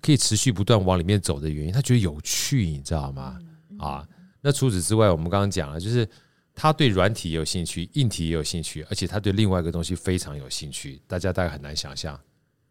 [0.02, 1.72] 可以持续不断往里面走的原因。
[1.72, 3.38] 他觉得有趣，你知道吗？
[3.78, 4.06] 啊，
[4.42, 6.06] 那除此之外，我们刚刚讲了，就是
[6.54, 11.00] 他对软体也有兴趣，硬体也有兴趣，而且他对另外一个东西非常有兴趣。
[11.06, 12.20] 大家大概很难想象，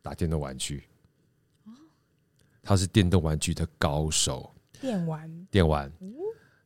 [0.04, 0.84] 打电动玩具。
[2.62, 4.54] 他是电动玩具的高手。
[4.80, 5.92] 电玩，电玩。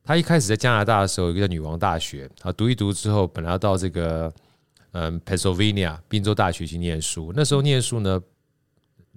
[0.03, 4.33] 他一开始在加拿大的时候，一个叫女王大学啊，读一读之后，本来要到这个。
[4.99, 7.31] 嗯，Pennsylvania 宾州大学去念书。
[7.35, 8.19] 那时候念书呢，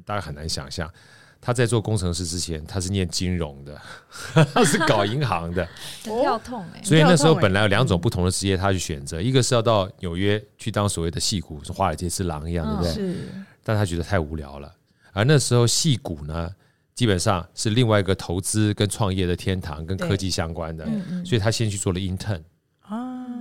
[0.04, 0.92] 大家很难想象，
[1.40, 3.80] 他在做工程师之前，他是念金融的，
[4.52, 5.66] 他是搞银行的，
[6.04, 6.82] 很跳痛哎。
[6.82, 12.92] 所以那时候本来有两种不同的职业，他去选择，一个是要到纽约去当所谓的戏骨，是华尔街之狼一样，对不对？
[12.92, 13.16] 是。
[13.64, 14.70] 但他觉得太无聊了。
[15.12, 16.50] 而那时候戏骨呢，
[16.94, 20.86] 基本上是另外一个投资跟创业的天堂，跟科技相关的，
[21.24, 22.42] 所以他先去做了 intern，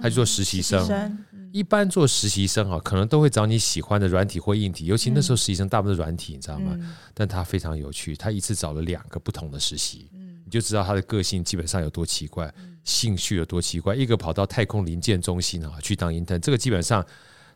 [0.02, 1.18] 他去做实习生。
[1.52, 6.78] 一般做实习生啊，可能都会找你喜欢的软体或硬体，尤其那时候实习生大部分是软体，你知道吗？
[7.14, 10.10] 但他非常有趣，他一次找了两个不同的实习，
[10.46, 13.96] 你就知道他的个性基本上有多奇怪，兴趣有多奇怪。
[13.96, 17.06] 一个跑到太空零件中心啊去当 intern，这个基本上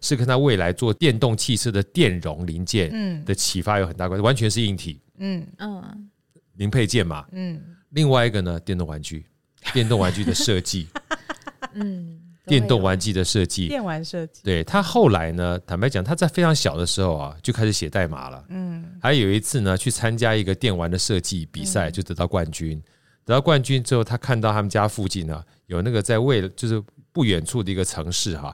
[0.02, 5.46] 是跟他未来做电动汽车的电容零件的启发有很大关系，完全是硬体，嗯。
[5.58, 6.10] 嗯，
[6.56, 7.62] 零配件嘛，嗯。
[7.90, 9.26] 另外一个呢，电动玩具，
[9.72, 10.88] 电动玩具的设计，
[11.74, 12.20] 嗯。
[12.46, 14.42] 电动玩具的设计，电玩设计。
[14.44, 18.44] 对，他后来呢，坦白讲，他在非常小的时候啊，就开始写代码了。
[18.50, 22.82] 嗯，还有一次呢，去参加一个电玩的设计比赛，就得到冠军。
[23.26, 28.54] 得到冠军之后，他看到他们家附近呢，有那个在为了就是不远处的一个城市哈，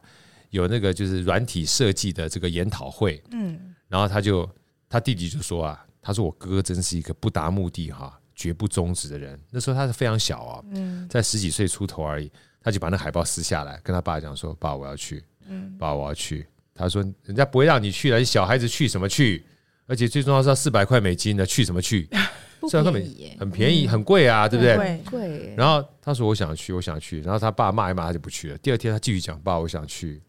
[0.51, 3.19] 有那个就是软体设计的这个研讨会。
[3.31, 4.47] 嗯，然后他就
[4.87, 9.39] 他弟弟就说啊，他说我哥哥真是一个不达目的哈，绝不终止的人。
[9.49, 10.63] 那时候他是非常小啊，
[11.09, 12.31] 在十几岁出头而已。
[12.63, 16.45] 他就把那海报撕下来，跟他爸讲说：“爸，我要去。”嗯，爸，我要去。
[16.75, 19.45] 他说：“人家不会让你去的，你小孩子去什么去？
[19.87, 22.07] 而且最重要是要四百块美金的，去什么去？”
[22.59, 24.75] 不四万块美便宜很便宜，很贵啊，对不对？
[24.75, 28.57] 对贵，然后他说我想去，我想去，然后他爸骂一骂他就不去了。
[28.57, 30.21] 第二天他继续讲，爸，我想去，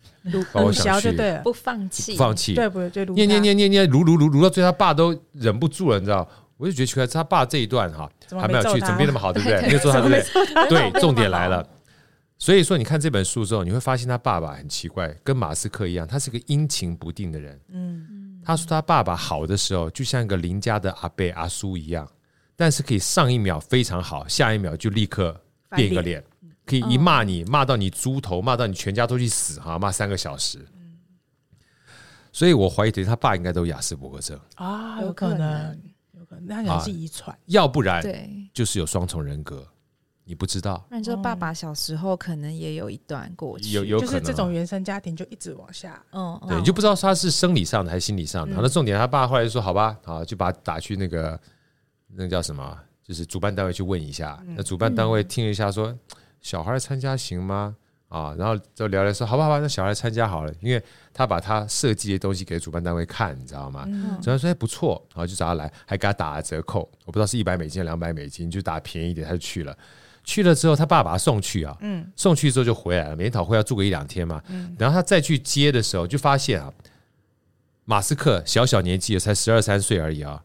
[0.52, 3.04] 爸，我想去，对，不放弃，不放弃，对不对？
[3.04, 6.26] 就念念念念念，卢卢卢卢到最后，他爸都忍不住了，你知道？
[6.56, 8.08] 我就觉得奇怪，他爸这一段哈
[8.40, 9.60] 还没有去，怎么变那么好，对不对？
[9.62, 10.90] 没有做他，对不对？
[10.92, 11.68] 对，重点来了。
[12.40, 17.60] 所以说，你看这本书之后，你会发现他爸爸很奇怪，跟马斯克一样，他是个阴晴不定的人。
[17.68, 22.10] 嗯，他说他爸爸好的时候，就像一个邻家的阿伯阿叔一样，
[22.56, 25.38] 但是可以上一秒非常好，下一秒就立刻
[25.76, 26.24] 变一个脸，
[26.64, 30.66] 可以一骂你骂到你猪头，骂到你全家都去死哈，骂三个小时。
[32.32, 35.78] 所以我怀疑，他爸应该都亚斯伯格症，啊，有有可能
[36.12, 37.38] 有可能，那可能是遗传。
[37.46, 39.66] 要不然对，就是有双重人格，
[40.30, 48.54] 你不知道，那你说爸爸小时候可能也有一段过去，有有可能就是这种原生家庭就一直往下，嗯，对，嗯你就不知道他是生理上的还是心理上的。
[48.62, 51.40] 那重点，他爸后来就说：“好吧，啊，就把他打去那个
[52.14, 54.40] 那个叫什么，就是主办单位去问一下。
[54.54, 55.92] 那主办单位听了一下，说：
[56.40, 57.74] 小孩参加行吗？
[58.08, 60.80] 啊，然后就聊聊说：好吧，好吧，那小孩参加好了，因为
[61.12, 63.82] 他把他设计的东西给主办单位看，你知道吗？
[63.88, 69.76] 嗯主办说：哎，不错，然后就找他来，还给他打了折扣，我不知道是一百美金、两百美金，就打便宜一点，他就去了。
[70.30, 72.06] 去了之后，他爸把他送去啊，嗯。
[72.14, 73.16] 送去之后就回来了。
[73.20, 74.76] 研讨会要住个一两天嘛，嗯。
[74.78, 76.72] 然后他再去接的时候，就发现啊，
[77.84, 80.40] 马斯克小小年纪才十二三岁而已啊，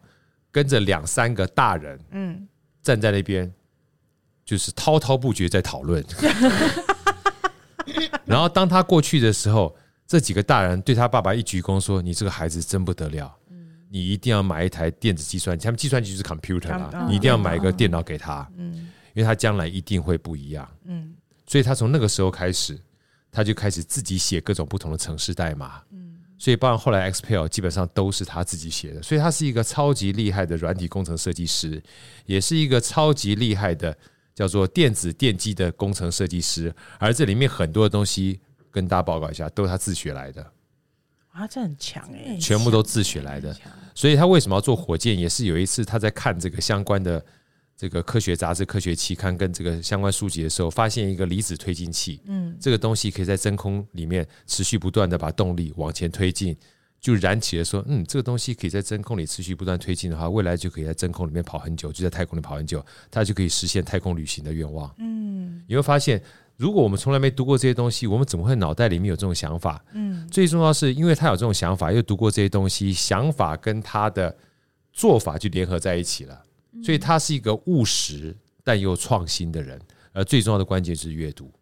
[0.50, 2.48] 跟着两三个大人嗯，
[2.82, 3.52] 站在那边，
[4.44, 6.04] 就是滔滔不绝在讨论。
[8.26, 13.32] 然后当他过去的时候，这几个大人对他爸爸一鞠躬说：“你这个孩子真不得了，
[13.88, 21.12] 你一定要买一台电子计算机，他们计算机就是 computer 啦，嗯你一定要买一个电脑给他，嗯因为他将来一定会不一样。”嗯
[21.48, 22.78] 所以他从那个时候开始，
[23.32, 25.82] 他就开始自己写各种不同的城市代码。
[25.90, 29.02] 嗯所以包括后来 XPail 基本上都是他自己写的。
[29.02, 31.82] 所以他是一个超级厉害的软体工程设计师，
[32.26, 33.96] 也是一个超级厉害的
[34.34, 36.74] 叫做电子电机的工程设计师。
[36.98, 38.38] 而这里面很多的东西，
[38.70, 40.42] 跟大家报告一下，都是他自学来的，
[41.30, 43.56] 啊，这很强哎，全部都自学来的。
[43.94, 47.24] 所以他为什么要做火箭，也是有一次他在看这个相关的。
[47.76, 56.56] 这个科学杂志、科学期刊跟这个相关书籍的时候，发现一个离子推进器，嗯，这个东西可以在真空里面持续不断的把动力往前推进，
[56.98, 64.90] 就燃起了说，嗯，这个东西可以在真空里持续不断推进的话，未来就可以在真空里面跑很久，就在太空里跑很久，它就可以实现太空旅行的愿望。
[64.98, 65.62] 嗯。
[65.68, 66.22] 你会发现，
[66.56, 69.84] 如果我们从来没读过这些东西，我们怎么会脑袋里面有这种想法？
[69.92, 70.26] 嗯。
[70.30, 74.34] 最重要是因为他有这种想法，又读过这些东西，想法跟他的
[74.94, 76.42] 做法就联合在一起了，
[76.82, 78.34] 所以他是一个务实
[78.64, 79.80] 但又创新的人。
[80.12, 81.52] 而最重要的关键是阅读，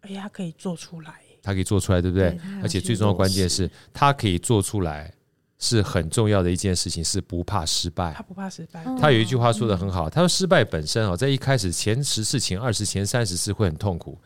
[0.00, 2.38] 哎呀，他可以做出来，他可以做出来，对不对？
[2.62, 5.10] 而且最重要的关键是，他可以做出来，
[5.58, 8.22] 是很重要的一件事情，是不怕失败他。
[8.22, 14.20] 不怕失败，嗯他有一句话说的很好，他说失败本身啊，在一开始前十次、前二十、前三十次会很痛苦，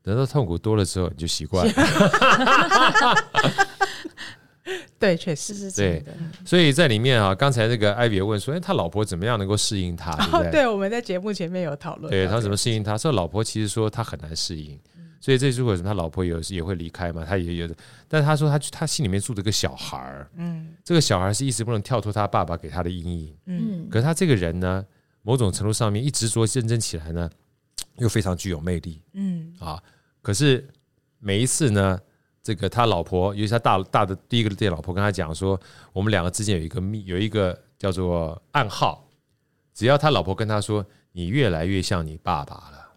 [0.00, 1.72] 等到痛苦多了之后，你就习惯了。
[4.98, 6.12] 对，确实，是真的，
[6.44, 10.14] 所以在里面啊，刚才那个艾比也问说，哎，他老婆怎么样能够适应他，
[10.50, 12.96] 对 我们在节目前面有讨论对他怎么适应他？
[12.98, 14.78] 说老婆其实说他很难适应，
[15.20, 17.74] 所以这就是为什么他老婆有也会离开嘛，他也有的。
[18.08, 23.36] 但他说他他心里面住着个小孩儿，嗯这个小孩是一直不能跳脱他爸爸给他的阴影。
[23.46, 24.84] 嗯嗯可是他这个人呢，
[25.22, 27.30] 某种程度上面一执着认真起来呢，
[27.98, 29.82] 又非常具有魅力嗯啊。
[30.22, 30.68] 可是
[31.18, 31.98] 每一次呢，
[32.42, 35.60] 这个他老婆，尤其他大大的第一个店老婆跟他讲说，
[35.92, 39.06] 我们两个之间有一个密，有一个叫做暗号，
[39.74, 42.88] 只要他老婆跟他说你越来越像你爸爸了，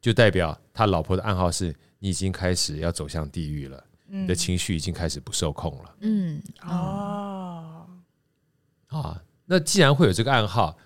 [0.00, 5.94] 就代表他老婆的暗号是你已经开始要走向地狱了，你的情绪已经开始不受控了。
[6.00, 7.86] 嗯，哦，
[8.88, 10.76] 啊，那既然会有这个暗号，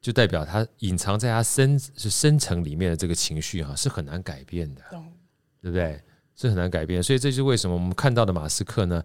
[0.00, 5.12] 就代表他隐藏在他深是深层里面的这个情绪哈、啊，是很难改变的，懂，
[5.62, 6.02] 对不对？
[6.40, 9.02] 是很难改变，所以这就是为什么我们看到的马斯克呢？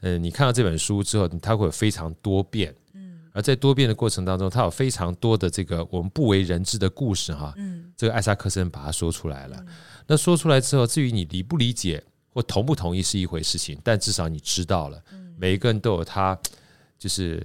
[0.00, 7.52] 嗯，你看到这本书之后，他会有非常多变，嗯，而在多变的过程当中，他有非常多的这个我们不为人知的故事哈、
[7.96, 9.60] 这个艾萨克森把它说出来了。
[10.06, 12.00] 那说出来之后，至于你理不理解
[12.32, 15.02] 或同不同意是一回事情，但至少你知道了，
[15.36, 16.38] 每一个人都有他，
[16.96, 17.44] 就是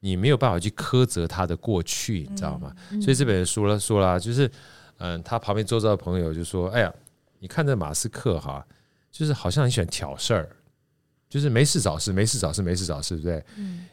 [0.00, 2.70] 你没有办法去苛责他的过去，你知道吗？
[3.00, 4.50] 所以这本书了说了，就是
[4.98, 6.92] 嗯，他旁边周遭的朋友就说：“哎呀，
[7.38, 8.64] 你看这马斯克哈，
[9.14, 10.48] 就是好像很喜欢挑事儿，
[11.30, 13.44] 就是没事找事，没事找事，没事找事，对不对？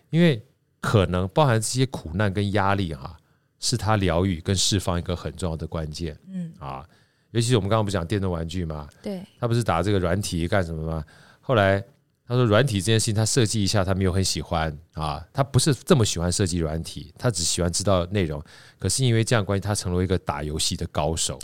[0.09, 0.43] 因为
[0.79, 3.15] 可能包含这些苦难跟压力哈，
[3.59, 6.17] 是他疗愈跟释放一个很重要的关键。
[6.27, 6.83] 嗯啊，
[7.29, 11.05] 尤其是我们刚刚不是讲电动玩具嘛，对，他不是打这个软体干什么吗？
[11.39, 11.79] 后来
[12.25, 18.43] 他说软体这件事情，他设计一下，他没有很喜欢啊，他不是这么喜欢设计软体，他只喜欢知道内容。
[18.79, 21.37] 可是因为这样关系，他成为一个打游戏的高手，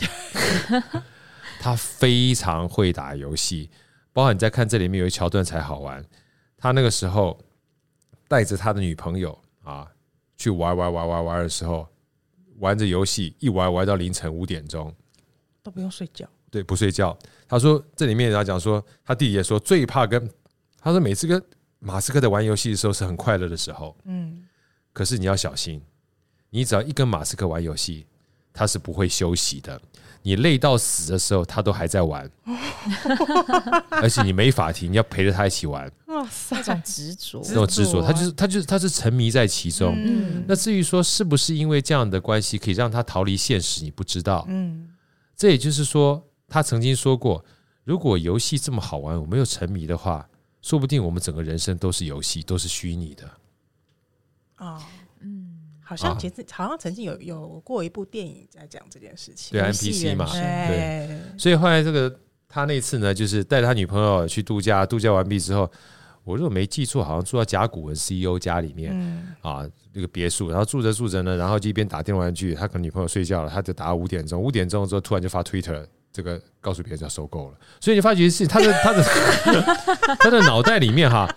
[1.58, 3.70] 他非常会打游戏。
[4.12, 6.04] 包括你在看这里面有一桥段才好玩，
[6.56, 7.38] 他那个时候
[8.26, 9.86] 带着他的女朋友啊
[10.36, 11.86] 去玩玩玩玩玩的时候，
[12.58, 14.92] 玩着游戏一玩玩到凌晨五点钟，
[15.62, 16.28] 都不用睡觉。
[16.50, 17.16] 对，不睡觉。
[17.46, 20.28] 他说这里面他讲说，他弟弟也说最怕跟。
[20.80, 21.42] 他说：“每次跟
[21.80, 24.46] 马斯克在玩游戏的时候是很快乐的时候，嗯，
[24.92, 25.82] 可是你要小心，
[26.50, 28.06] 你只要一跟马斯克玩游戏，
[28.52, 29.78] 他是不会休息的。
[30.28, 32.30] 你累到死的时候，他都还在玩，
[33.88, 35.90] 而且你没法停，你要陪着他一起玩。
[36.08, 39.94] 哇塞，那种执着，那种执着，他就是他就是他是沉迷在其中。
[39.96, 44.44] 嗯，那至于说是不是因为这样的关系可以让他逃离现实，你不知道。
[44.48, 44.90] 嗯，
[45.34, 47.42] 这也就是说，他曾经说过，
[47.84, 50.28] 如果游戏这么好玩，我没有沉迷的话。”
[50.60, 53.24] 说不定我们整个人生都是游戏，都是虚拟的。
[54.58, 54.97] 哦，嗯，
[55.88, 61.18] 好像其实好像曾经有有过一部电影在讲这件事情，对 NPC 嘛，对。
[61.38, 62.14] 所以后来这个
[62.46, 65.70] 他那次呢，就是带他女朋友去度假，度假完毕之后，
[66.24, 68.92] 我如果没记错，好像住到甲骨文 CEO 家里面，
[69.40, 75.86] 啊，那个别墅，然后住着住着呢，然后就一边打电玩具，他跟女朋友睡觉了，他就打到五点钟，五点钟之后突然就发 Twitter。
[76.10, 79.02] 这个告诉别人要收购了，所以你发觉是他的他的
[80.18, 81.32] 他的脑袋里面哈，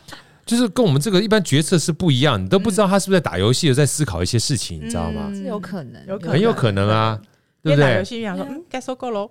[0.46, 5.32] 就是跟我们这个一般决策是不一样，你都不知道他是不是在打游戏，有在思考一些事情，你知道吗？
[5.34, 7.20] 是有可能，有可能，很有可能啊，
[7.62, 7.96] 对不对？
[7.96, 9.30] 游戏想说，嗯，该收购喽。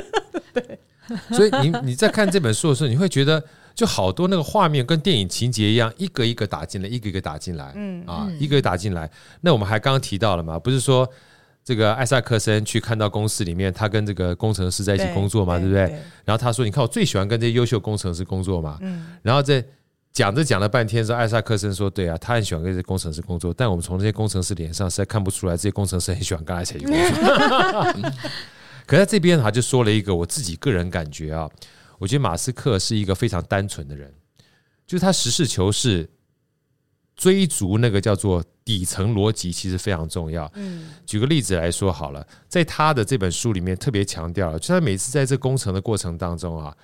[0.52, 0.78] 对，
[1.30, 3.42] 所以你你在看这本书的时候，你会觉得
[3.74, 9.10] 就好多那个画面跟电影情节一样，一个一个打进来，一个一个打进来，嗯啊，一个一个打进来。
[9.40, 11.08] 那我们还刚刚提到了嘛，不是说。
[11.62, 15.82] 这个艾萨克森去看到公司里面，他跟这个工程师在一起工作嘛，对不对？
[16.24, 19.62] 然后他说：“你看，我最喜欢跟这些优秀工程师工作嘛。”嗯然后在
[20.12, 28.10] 讲着讲了半天之后，艾萨克森说：“对啊，他很喜欢跟这些工程师工作，但我们从这些工程师脸上实在看不出来，这些工程师很喜欢跟艾萨克工作。
[28.86, 31.48] ”可在这边他就说了一个我自己个人感觉啊，
[31.98, 34.12] 我觉得马斯克是一个非常单纯的人，
[34.86, 36.08] 就是他实事求是。
[37.16, 40.50] 追逐那个叫做底层逻辑，其实非常重要。
[40.54, 46.74] 嗯，举个例子来说好了，在他的这本书里面特别强调了，就他每次在这工程的过程当中啊，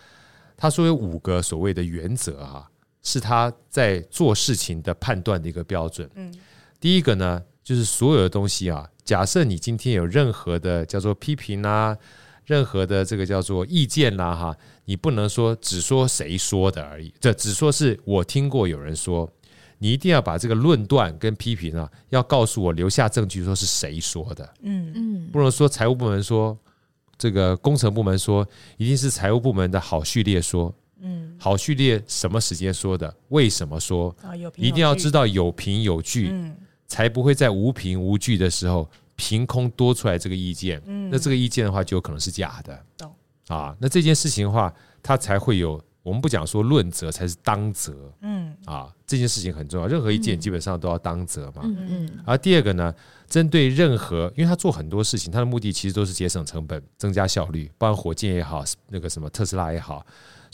[0.54, 2.68] 他说有五个所谓的原则啊，
[3.07, 6.11] 是他在做事情的判断的一个标准。
[6.16, 6.34] 嗯，
[6.80, 11.96] 第一个呢，就是所有的东西啊，假设你今天有任何的叫做批评啊，
[12.44, 19.30] 任何的这个叫做意见啦，哈，你不能说只说谁说的而已，这只说是我听过有人说。
[19.78, 24.54] 你一定要把这个论断跟批评啊，要告诉我留下证据，说是谁说的。
[24.62, 26.59] 嗯嗯，不能说财务部门说，
[27.18, 28.48] 这个工程部门说，
[28.78, 30.74] 一定是财务部门的好序列说。
[31.01, 33.14] 嗯，好序列什么时间说的？
[33.28, 34.14] 为什么说？
[34.57, 36.32] 一定要知道有凭有据，
[36.86, 40.82] 才不会在无凭无据的时候凭空多出来这个意见。
[41.11, 42.84] 那这个意见的话，就有可能是假的。
[43.49, 44.72] 啊，那这件事情的话，
[45.03, 45.80] 它才会有。
[46.03, 49.88] 我们不讲说论责才是当责，嗯啊，这件事情很重要。
[49.88, 52.11] 任何意见基本上都要当责嘛，嗯嗯。
[52.24, 52.94] 而第二个呢，
[53.28, 60.07] 针对任何，因为他做很多事情，他的目的其实都是节省成本、增加效率，包括火箭也好，那个什么特斯拉也好。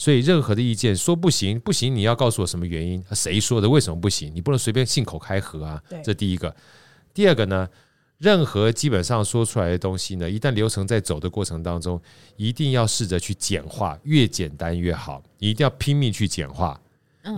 [0.03, 3.01] 所以任何的意见说不行，不行，你要告诉我什么原因？
[3.13, 3.69] 谁说的？
[3.69, 4.29] 为什么不行？
[4.35, 5.81] 你不能随便信口开河啊。
[6.03, 6.53] 这第一个。
[7.13, 7.69] 第二个呢？
[8.17, 11.97] 任何基本上说出来的东西呢，一旦流程在走的过程当中，
[12.35, 15.23] 一定要试着去简化，越简单越好。
[15.39, 16.77] 你一定要拼命去简化，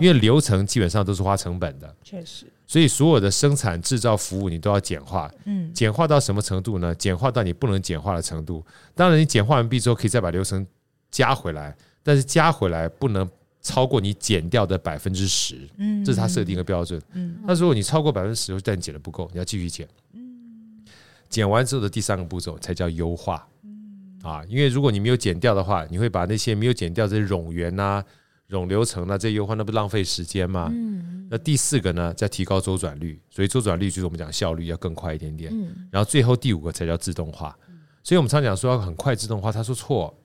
[0.00, 1.94] 为流程基本上都是花成本的。
[2.02, 5.30] 确实，所以所有的生产制造服务你都要简化。
[5.44, 6.92] 嗯，简化到什么程度呢？
[6.96, 8.64] 简化到你不能简化的程度。
[8.92, 10.66] 当然，你简化完毕之后可以再把流程
[11.12, 11.76] 加回来，
[12.06, 13.28] 但是加回来不能
[13.60, 15.68] 超过你减掉的百分之十。
[15.76, 17.02] 嗯，这是他设定的标准。
[17.14, 19.88] 嗯，那如果你超过百分之十，但你减的不够，你要继续减。
[21.28, 23.44] 减完之后的第三个步骤才叫优化，
[24.22, 28.04] 啊，因为如果你没有减掉的话，你会把那些没有减掉这些冗员呐、
[28.48, 30.72] 冗流程啊，这些优化，那不浪费时间吗？
[31.28, 35.52] 那第四个呢，再提高周转率，所以周转率就是我们讲效率要更快一点点。
[35.90, 37.58] 然后最后第五个才叫自动化，
[38.04, 40.16] 所以我们常讲说要很快自动化，他说错，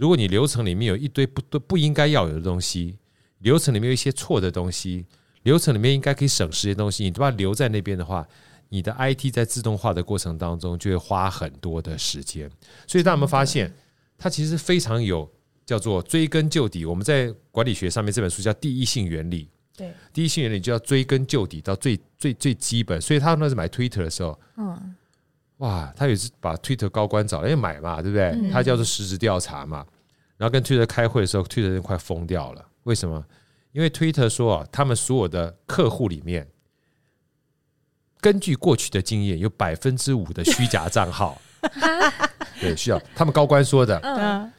[0.00, 2.96] 如果你流程里面有一堆不都不应该要有的东西，
[3.40, 5.04] 流程里面有一些错的东西，
[5.42, 8.26] 流程里面应该可以省时的东西，你都把它留在那边的话。
[8.72, 12.48] 你的 IT 在自动化的过程当中就会花很多的时间，
[12.86, 13.74] 所以大家有没有发现，
[14.16, 15.28] 它其实非常有
[15.66, 16.84] 叫做追根究底。
[16.84, 23.00] 我们在管理学上面这本书叫第一性原理，对，第一性原理就要追根究底到最最最基本。
[23.00, 24.94] 所以他那时候买 Twitter 的时候，嗯，
[25.60, 28.50] 哇，他也是把 Twitter 高官找来买嘛，对不对？
[28.50, 29.86] 他叫做实质调查嘛。
[30.36, 32.66] 然后跟 Twitter 开会的时候，Twitter 人快疯掉了。
[32.84, 33.22] 为什么？
[33.72, 36.48] 因为 Twitter 说啊，他们所有的客户里面，
[38.20, 41.40] 根据过去的经验，有百分之五的虚假账号。
[42.58, 43.98] 对，需要他们高官说的。
[44.02, 44.50] 嗯，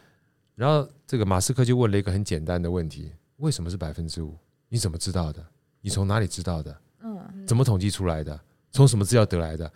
[0.56, 4.38] 然后这个马斯克就问了一个很简单的问题：为什么是百分之五？
[4.70, 5.44] 你怎么知道的？
[5.82, 6.78] 你从哪里知道的？
[7.04, 8.40] 嗯，怎么统计出来的？
[8.72, 9.72] 从什么资料得来的？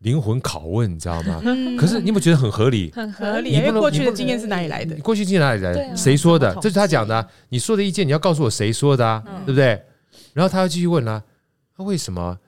[0.00, 1.42] 灵魂拷问，你知道吗？
[1.78, 2.90] 可是你有没有觉得很合理？
[2.92, 4.96] 很合理，因为过去的经验是哪里来的？
[5.02, 5.94] 过去经验哪里来的？
[5.96, 6.54] 谁说的？
[6.56, 7.28] 这是他讲的。
[7.50, 9.22] 你说的意见，你要告诉我谁说的啊？
[9.44, 9.82] 对不对？
[10.32, 11.22] 然后他又继续问了：
[11.76, 12.38] 那为什么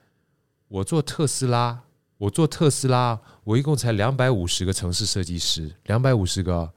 [0.67, 1.79] 我做特斯拉？
[2.17, 6.67] 我做特斯拉，我一共才两百五十个城市设计师，两百五十个。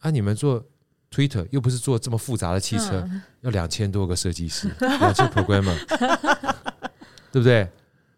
[0.00, 0.62] 啊，你们做
[1.10, 3.08] Twitter 又不是做这么复杂的汽车，
[3.40, 5.74] 要两千多个设计师，两千 programmer，
[7.30, 7.66] 对不对？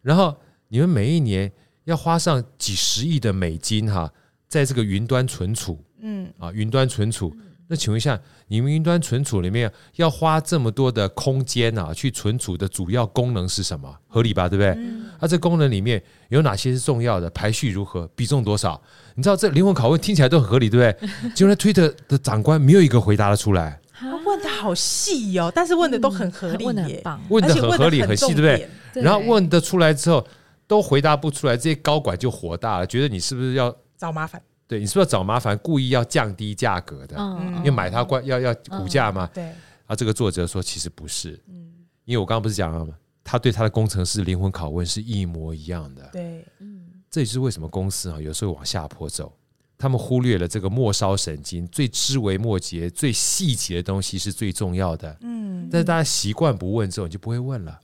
[0.02, 0.34] 然后
[0.66, 1.52] 你们每一年。
[1.84, 4.10] 要花上几十亿的美金哈，
[4.48, 7.34] 在这个云端存储，嗯啊，云端存储。
[7.66, 13.90] 那请问一下，你们云端存储里面要花这么多的空间啊，去存储的主要功能是什么？
[14.06, 14.46] 合理吧？
[14.46, 14.68] 对不对？
[14.76, 15.06] 嗯。
[15.18, 17.30] 啊，这功能里面有哪些是重要的？
[17.30, 18.06] 排序如何？
[18.14, 18.78] 比重多少？
[19.14, 21.32] 你知道这灵魂拷问听起来都很合理，对不对？
[21.34, 23.80] 结果 Twitter 的长官没有一个回答得出来。
[23.92, 29.02] 他问的好细哦，但是问的都很合理，问的很棒，问的很合理很细，对不对？
[29.02, 30.26] 然后问得出来之后。
[30.66, 34.42] 都回答不出来，这些高管就火大了，觉得你是不是要找麻烦？
[34.66, 37.16] 对，你是不是要找麻烦，故意要降低价格的？
[37.18, 39.28] 嗯，因为买它关要要股价嘛。
[39.34, 39.50] 对。
[39.86, 41.70] 啊，这个作者说其实不是，嗯，
[42.06, 42.94] 因为我刚刚不是讲了吗？
[43.22, 46.08] 他对他的工程师灵魂拷问是一模一样的。
[46.10, 49.30] 对，嗯，这也是为什么公司啊有时候往下坡走，
[49.76, 55.14] 他们忽略了这个末梢神经最枝微末节、最细节的东西是最重要的。
[55.20, 57.78] 嗯，但是大家习惯不问之后，你就不会问了。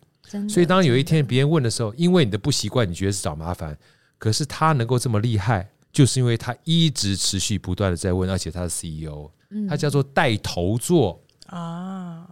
[0.48, 3.76] 所以，当有一天别人问的时候，因为你的不习惯，你觉得是找麻烦。
[4.18, 9.30] 可是他能够这么厉害，就是因为他一直持续不断的在问，而且他是 CEO，
[9.68, 12.28] 他叫做带头做啊，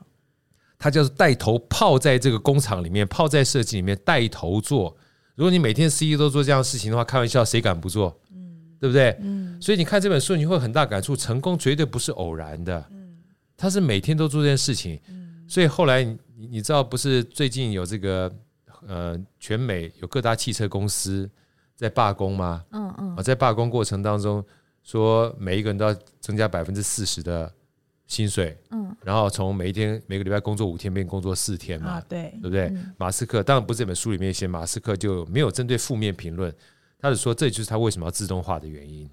[0.78, 4.96] 他叫做带头泡在这个工厂里面，泡在设计里面带头做。
[5.34, 8.20] 如果你每天 CEO 都做这样的事情的话，开玩笑，谁敢不做？
[8.32, 9.16] 嗯，对不对？
[9.20, 13.16] 嗯，所以你看这本书，你会很大感触，成功绝对不是偶然的，嗯，
[13.56, 16.16] 他是每天都做这件事情，嗯，所以后来。
[16.38, 18.32] 你你知道不是最近有这个
[18.86, 21.28] 呃，全美有各大汽车公司
[21.74, 22.64] 在罢工吗？
[22.70, 24.44] 嗯嗯，啊，在罢工过程当中，
[24.84, 27.52] 说每一个人都要增加百分之四十的
[28.06, 32.72] 薪水，嗯，然后从每一天每个礼拜工作五天变工作四天嘛，对，对不对？
[32.96, 36.54] 马斯克当然不是这本书里面写，马斯克就没有针对负面评论，
[37.00, 39.10] 他是说这就是他为什么要自动化的原因，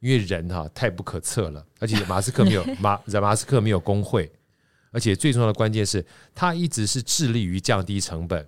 [0.00, 4.30] 因为人哈太不可测了，而且马斯克没有 马马斯克没有工会。
[4.98, 8.44] 而且最重要的关键是，他一直是致力于降低成本。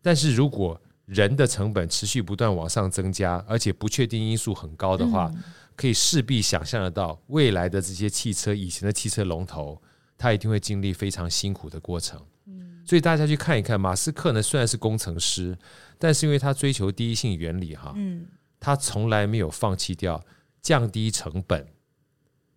[0.00, 5.30] 但是如果人的成本持续不断往上增加，而且不确定因素很高的话，
[5.76, 9.78] 可以势必想象得到，未来的这些汽车，以前的汽车龙头，
[10.16, 12.18] 他一定会经历非常辛苦的过程。
[12.86, 15.54] 所以大家去看一看，马斯克呢，虽然是工程师，
[15.98, 17.94] 但是因为他追求第一性原理，哈，
[18.58, 20.24] 他从来没有放弃掉
[20.62, 21.66] 降低成本。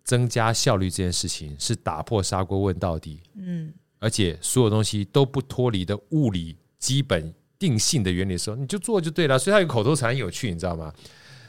[0.08, 9.38] 增加效率这件事情是打破砂锅问到底，嗯，而且所有东西都不脱离的物理基本定性的原理的时候，你就做就对了。
[9.38, 10.90] 所以他有口头禅很有趣，你知道吗？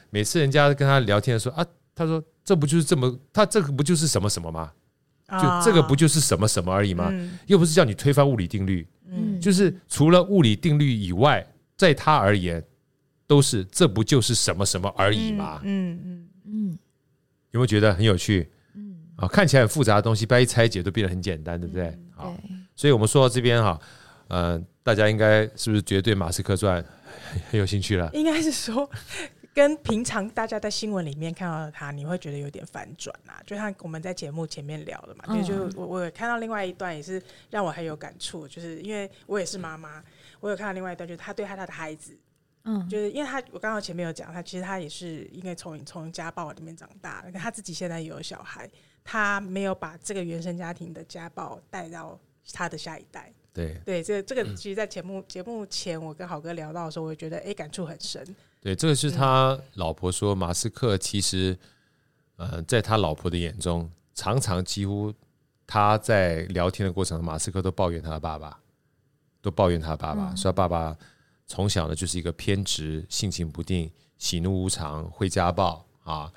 [0.09, 4.69] 每次人家跟他聊天的时候啊，他说这不就是这么，他这个不就是什么什么吗？
[5.29, 7.13] 就这个不就是什么什么而已吗？
[7.47, 11.47] 又不是叫你推翻物理定律，嗯，就是除了物理定律以外，
[11.77, 12.61] 在他而言
[13.25, 15.61] 都是这不就是什么什么而已吗？
[15.63, 16.79] 嗯嗯嗯。
[17.51, 18.51] 有没有觉得很有趣？
[18.75, 21.97] 嗯，啊，看起来很复杂的东西，被一拆解都变得很简单，对不对？
[22.15, 22.35] 好，
[22.75, 23.79] 所以我们说到这边哈，
[24.27, 26.83] 呃，大家应该是不是觉得对马斯克传
[27.49, 28.09] 很有兴趣了？
[28.13, 28.89] 应该是说，
[29.53, 33.41] 跟平常大家在新闻里面看到的他，你会觉得有点反转啊。
[33.45, 40.03] 就像我们在节目前面聊的嘛，嗯、就我我有看到另外一段也是让我很有感触，就是因为我也是妈妈，
[40.39, 42.15] 我有看到另外一段，就是他对他他的孩子。
[42.71, 48.69] 嗯，就是因为他，我刚刚前面有讲，他其实他也是因为从从家暴里面长大的，他自己现在也有小孩，
[49.03, 52.19] 他没有把这个原生家庭的家暴带到
[52.53, 53.33] 他的下一代。
[53.51, 58.23] 对对，这这个其实，在节目节目前，我跟好哥聊到的时候，我也觉得哎，感触很深。
[58.61, 61.57] 对，这个是他老婆说，马斯克其实，
[62.35, 65.11] 呃，在他老婆的眼中，常常几乎
[65.65, 68.59] 他在聊天的过程，马斯克都抱怨他的爸爸，
[69.41, 70.95] 都抱怨他的爸爸，说他爸爸。
[71.49, 76.31] 从小呢，就是一个偏执、性情不定、喜怒无常、会家暴啊，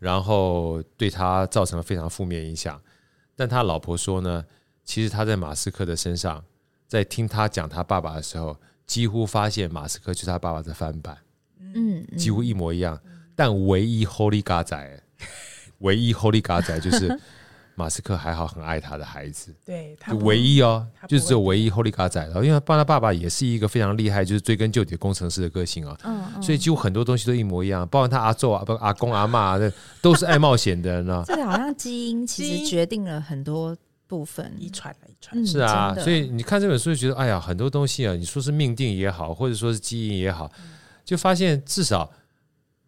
[0.00, 2.78] 然后对他造成了非常负面影响。
[3.36, 4.44] 但他老婆说呢，
[4.84, 6.44] 其实他在马斯克的身上，
[6.88, 11.16] 在听他讲他爸爸的时候，几乎发现马斯克就是他爸爸的翻版，
[11.60, 13.00] 嗯，几乎一模一样。
[13.36, 15.02] 但唯一 Holy God 仔，
[15.78, 17.16] 唯一 Holy God 仔就是
[17.78, 29.72] 马斯克还好很爱他的孩子，对，他就唯一哦，就是只有唯一 Holy God 仔，然后因为他爸爸也是一个非常厉害，就是追根究底的工程师的个性啊、哦，嗯，嗯所以几乎很多东西都一模一样，包括他阿昼啊、不阿公阿嬷，
[30.02, 31.22] 都是爱冒险的人呢。
[31.28, 33.76] 这个好像基因其实决定了很多
[34.08, 40.50] 部分，遗传遗传，嗯是啊，所以你看这本书就觉得，哎呀，很多东西啊，你说是命定也好，或者说是基因也好，
[41.04, 42.10] 就发现至少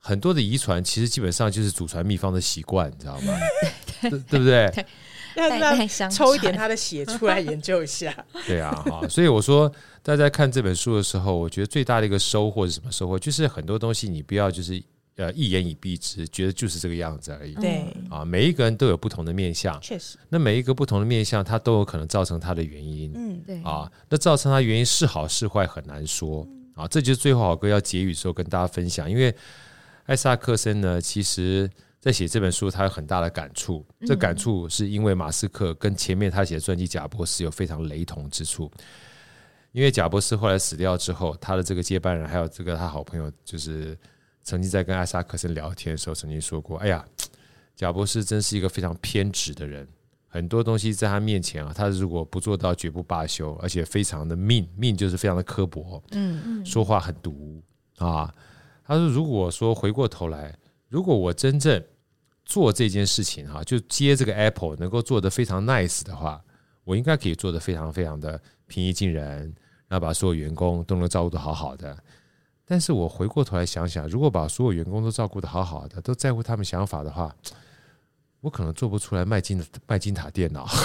[0.03, 3.35] 很多的遗传其实基本上就是祖传秘方的习惯，你知道吗？
[4.03, 4.71] 对对不对？
[5.37, 8.13] 要代不要抽一点他的血出来研究一下？
[8.49, 9.71] 对啊，哈，所以我说
[10.03, 13.17] 大家看这本书的时候，我觉得最大的一个收获是什么收获？
[13.17, 14.83] 就是很多东西你不要就是
[15.15, 17.55] 呃一言以蔽之，觉得就是这个样子而已。
[17.55, 23.13] 对，啊，每一个人都有不同的面相，确实，那每一个不同的面相，它都有可能造成它的原因。
[23.15, 26.45] 嗯，对啊，那造成它原因是好是坏很难说
[26.75, 26.89] 啊。
[26.89, 29.33] 这就是最后好哥要结语的时候跟大家分享，因为
[30.07, 31.71] 艾萨克森呢，其实
[32.01, 33.87] 在写这本书，他有很大的感触。
[34.07, 38.71] 这感触是因为马斯克跟前面他写的传记贾伯斯有非常雷同之处。
[39.73, 43.97] 因为贾伯斯后来死掉之后，他的这个接班人还有这个他好朋友，就是
[44.43, 47.05] 曾经在跟艾萨克森聊天的时候，曾经说过：“哎呀，
[47.77, 49.87] 贾伯斯真是一个非常偏执的人。”
[50.27, 57.63] 很多东西在他面前啊，他如果不做到绝不罢休，而且非常的命命就是非常的刻薄，嗯嗯，说话很毒
[57.99, 58.33] 啊。
[58.85, 60.57] 他说，如果说回过头来，
[60.91, 61.83] 如果我真正
[62.45, 66.43] 做这件事情哈，就接这个 Apple 能够做得非常 nice 的话，
[66.85, 69.55] 我应该可以做得非常非常的平易近人，
[69.87, 71.97] 然后把所有员工都能照顾得好好的。
[72.65, 77.35] 但是我回过头来想想，如果把所有员工都照顾得好好的，都在乎他们想法的话，
[78.41, 80.69] 我可能做不出来麦金麦金塔电脑。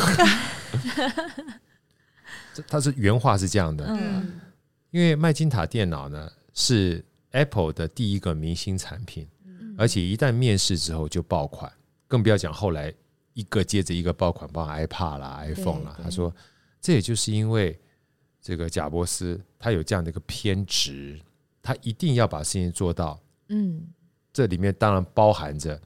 [2.54, 4.40] 这他是原话是这样的，嗯
[4.92, 9.28] 因为麦金塔电脑呢是 Apple 的第一个明星产品，
[9.78, 11.72] 而且一旦面世之后就爆款，
[12.08, 12.94] 更不要讲后来
[13.34, 16.00] 一个接着一个爆款，包括 iPad 啦、iPhone 啦。
[16.02, 16.34] 他说，
[16.80, 17.78] 这也就是因为
[18.42, 21.20] 这个贾伯斯他有这样的一个偏执，
[21.62, 23.20] 他一定要把事情做到。
[23.50, 23.86] 嗯，
[24.32, 25.80] 这里面当然包含着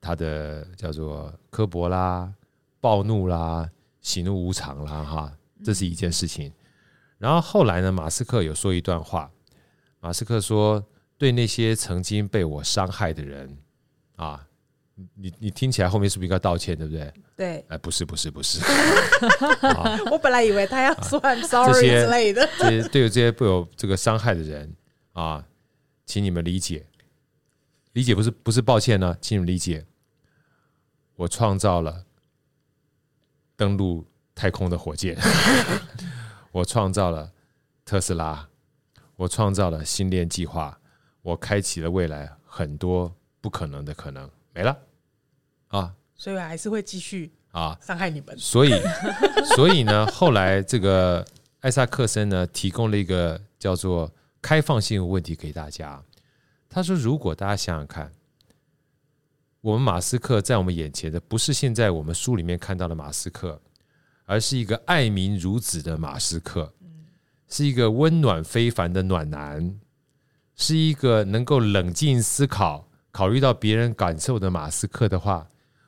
[0.00, 2.32] 他的叫做刻薄啦、
[2.80, 3.70] 暴怒啦、
[4.00, 5.32] 喜怒无常啦，哈，
[5.64, 6.52] 这是一件事情。
[7.18, 9.30] 然后后来呢，马斯克有说一段话，
[10.00, 10.84] 马斯克说
[11.18, 13.58] ：“对那些曾经被我伤害的人
[14.16, 14.46] 啊，
[15.14, 17.12] 你你听起来后面是不是应该道歉，对不对？
[17.36, 18.60] 对，哎，不是，不是，不是，
[20.10, 24.74] 我本来以为他要说 I'm sorry 之类的，这些对于这些被我这个伤害的人
[25.12, 25.44] 啊，
[26.06, 26.86] 请你们理解，
[27.92, 29.84] 理解不是不是抱歉呢，请你们理解，
[31.16, 32.04] 我创造了
[33.56, 35.16] 登陆太空的火箭。
[36.50, 37.30] ”我创造了
[37.84, 38.48] 特斯拉，
[39.16, 40.77] 我创造了星链计划，
[41.28, 44.74] 我开启了未来很多不可能的可能，没了
[45.68, 47.78] 啊所以我还是会继续啊！
[47.82, 48.34] 伤害你们。
[48.38, 48.72] 所以，
[49.54, 51.22] 所以呢，后来这个
[51.60, 54.10] 艾萨克森呢，提供了一个叫做
[54.40, 56.02] 开放性问题给大家。
[56.66, 58.10] 他说：“如果大家想想看，
[59.60, 63.60] 我们马斯克在我们眼前的，不是现在我们书里面看到的马斯克。”
[64.24, 66.74] 而是一个爱民如子的马斯克，
[67.48, 69.78] 是一个温暖非凡的暖男，
[70.58, 75.46] 是一个能够冷静思考、考虑到别人感受的马斯克的话，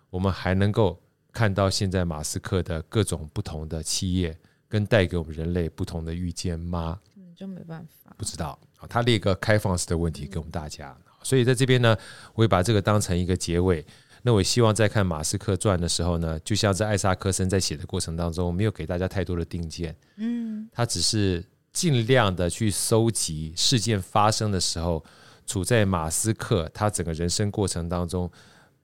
[0.09, 0.99] 我们还能够
[1.33, 7.01] 看到现在马斯克的各种不同的企业，跟带给我们人类不同的遇见吗？
[7.35, 8.87] 就没办法，不知道啊。
[8.87, 11.97] 他列一个开放式的问题给我们大家，所以在这边呢，
[12.35, 13.85] 我也把这个当成一个结尾。
[14.23, 21.43] 那我希望在看马斯克传的时候呢，就像在艾萨克森在写的过程当中，没有给大家太多的定见，嗯，他只是
[21.81, 25.03] 尽量的去搜集事件发生的时候，
[25.47, 28.31] 处在马斯克他整个人生过程当中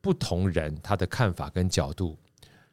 [0.00, 2.16] 不同人他的看法跟角度，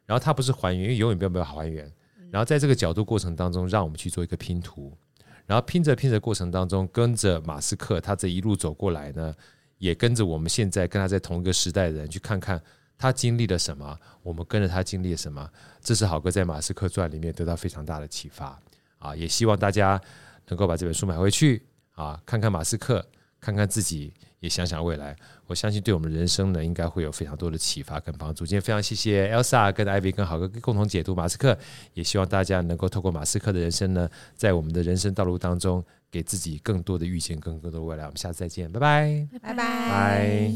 [0.06, 1.92] 然后他不是还原，因为永远没有办法还原，
[2.30, 4.96] 然后在这个角度过程当中，让我们去做一个拼图，
[5.44, 9.34] 然后拼着拼着过程当中，跟着马斯克他这一路走过来呢。
[9.76, 12.58] 也跟着我们现在跟他在同一个时代的人去看看
[12.96, 15.46] 他经历了什么，我们跟着他经历了什么。
[15.82, 18.58] 这是好哥在《马斯克传》里面得到非常大的启发
[19.04, 19.14] 啊！
[19.14, 20.00] 也希望大家
[20.48, 21.62] 能够把这本书买回去
[21.94, 23.04] 啊，看看马斯克，
[23.38, 25.14] 看看自己，也想想未来。
[25.46, 28.46] 我相信对我们人生呢，应该会有非常多的启发跟帮助。
[28.46, 31.56] 今天非常谢谢 Elsa 跟 Ivy 跟好哥共同解读马斯克，
[31.92, 35.84] 也希望大家能够透过马斯克的人生呢，在我们的人生道路当中。
[36.14, 38.04] 给自己更多的预见，更多的未来。
[38.04, 40.52] 我们下次再见，拜拜，拜拜，拜。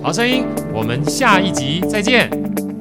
[0.00, 2.75] 好声音，我们下一集再见。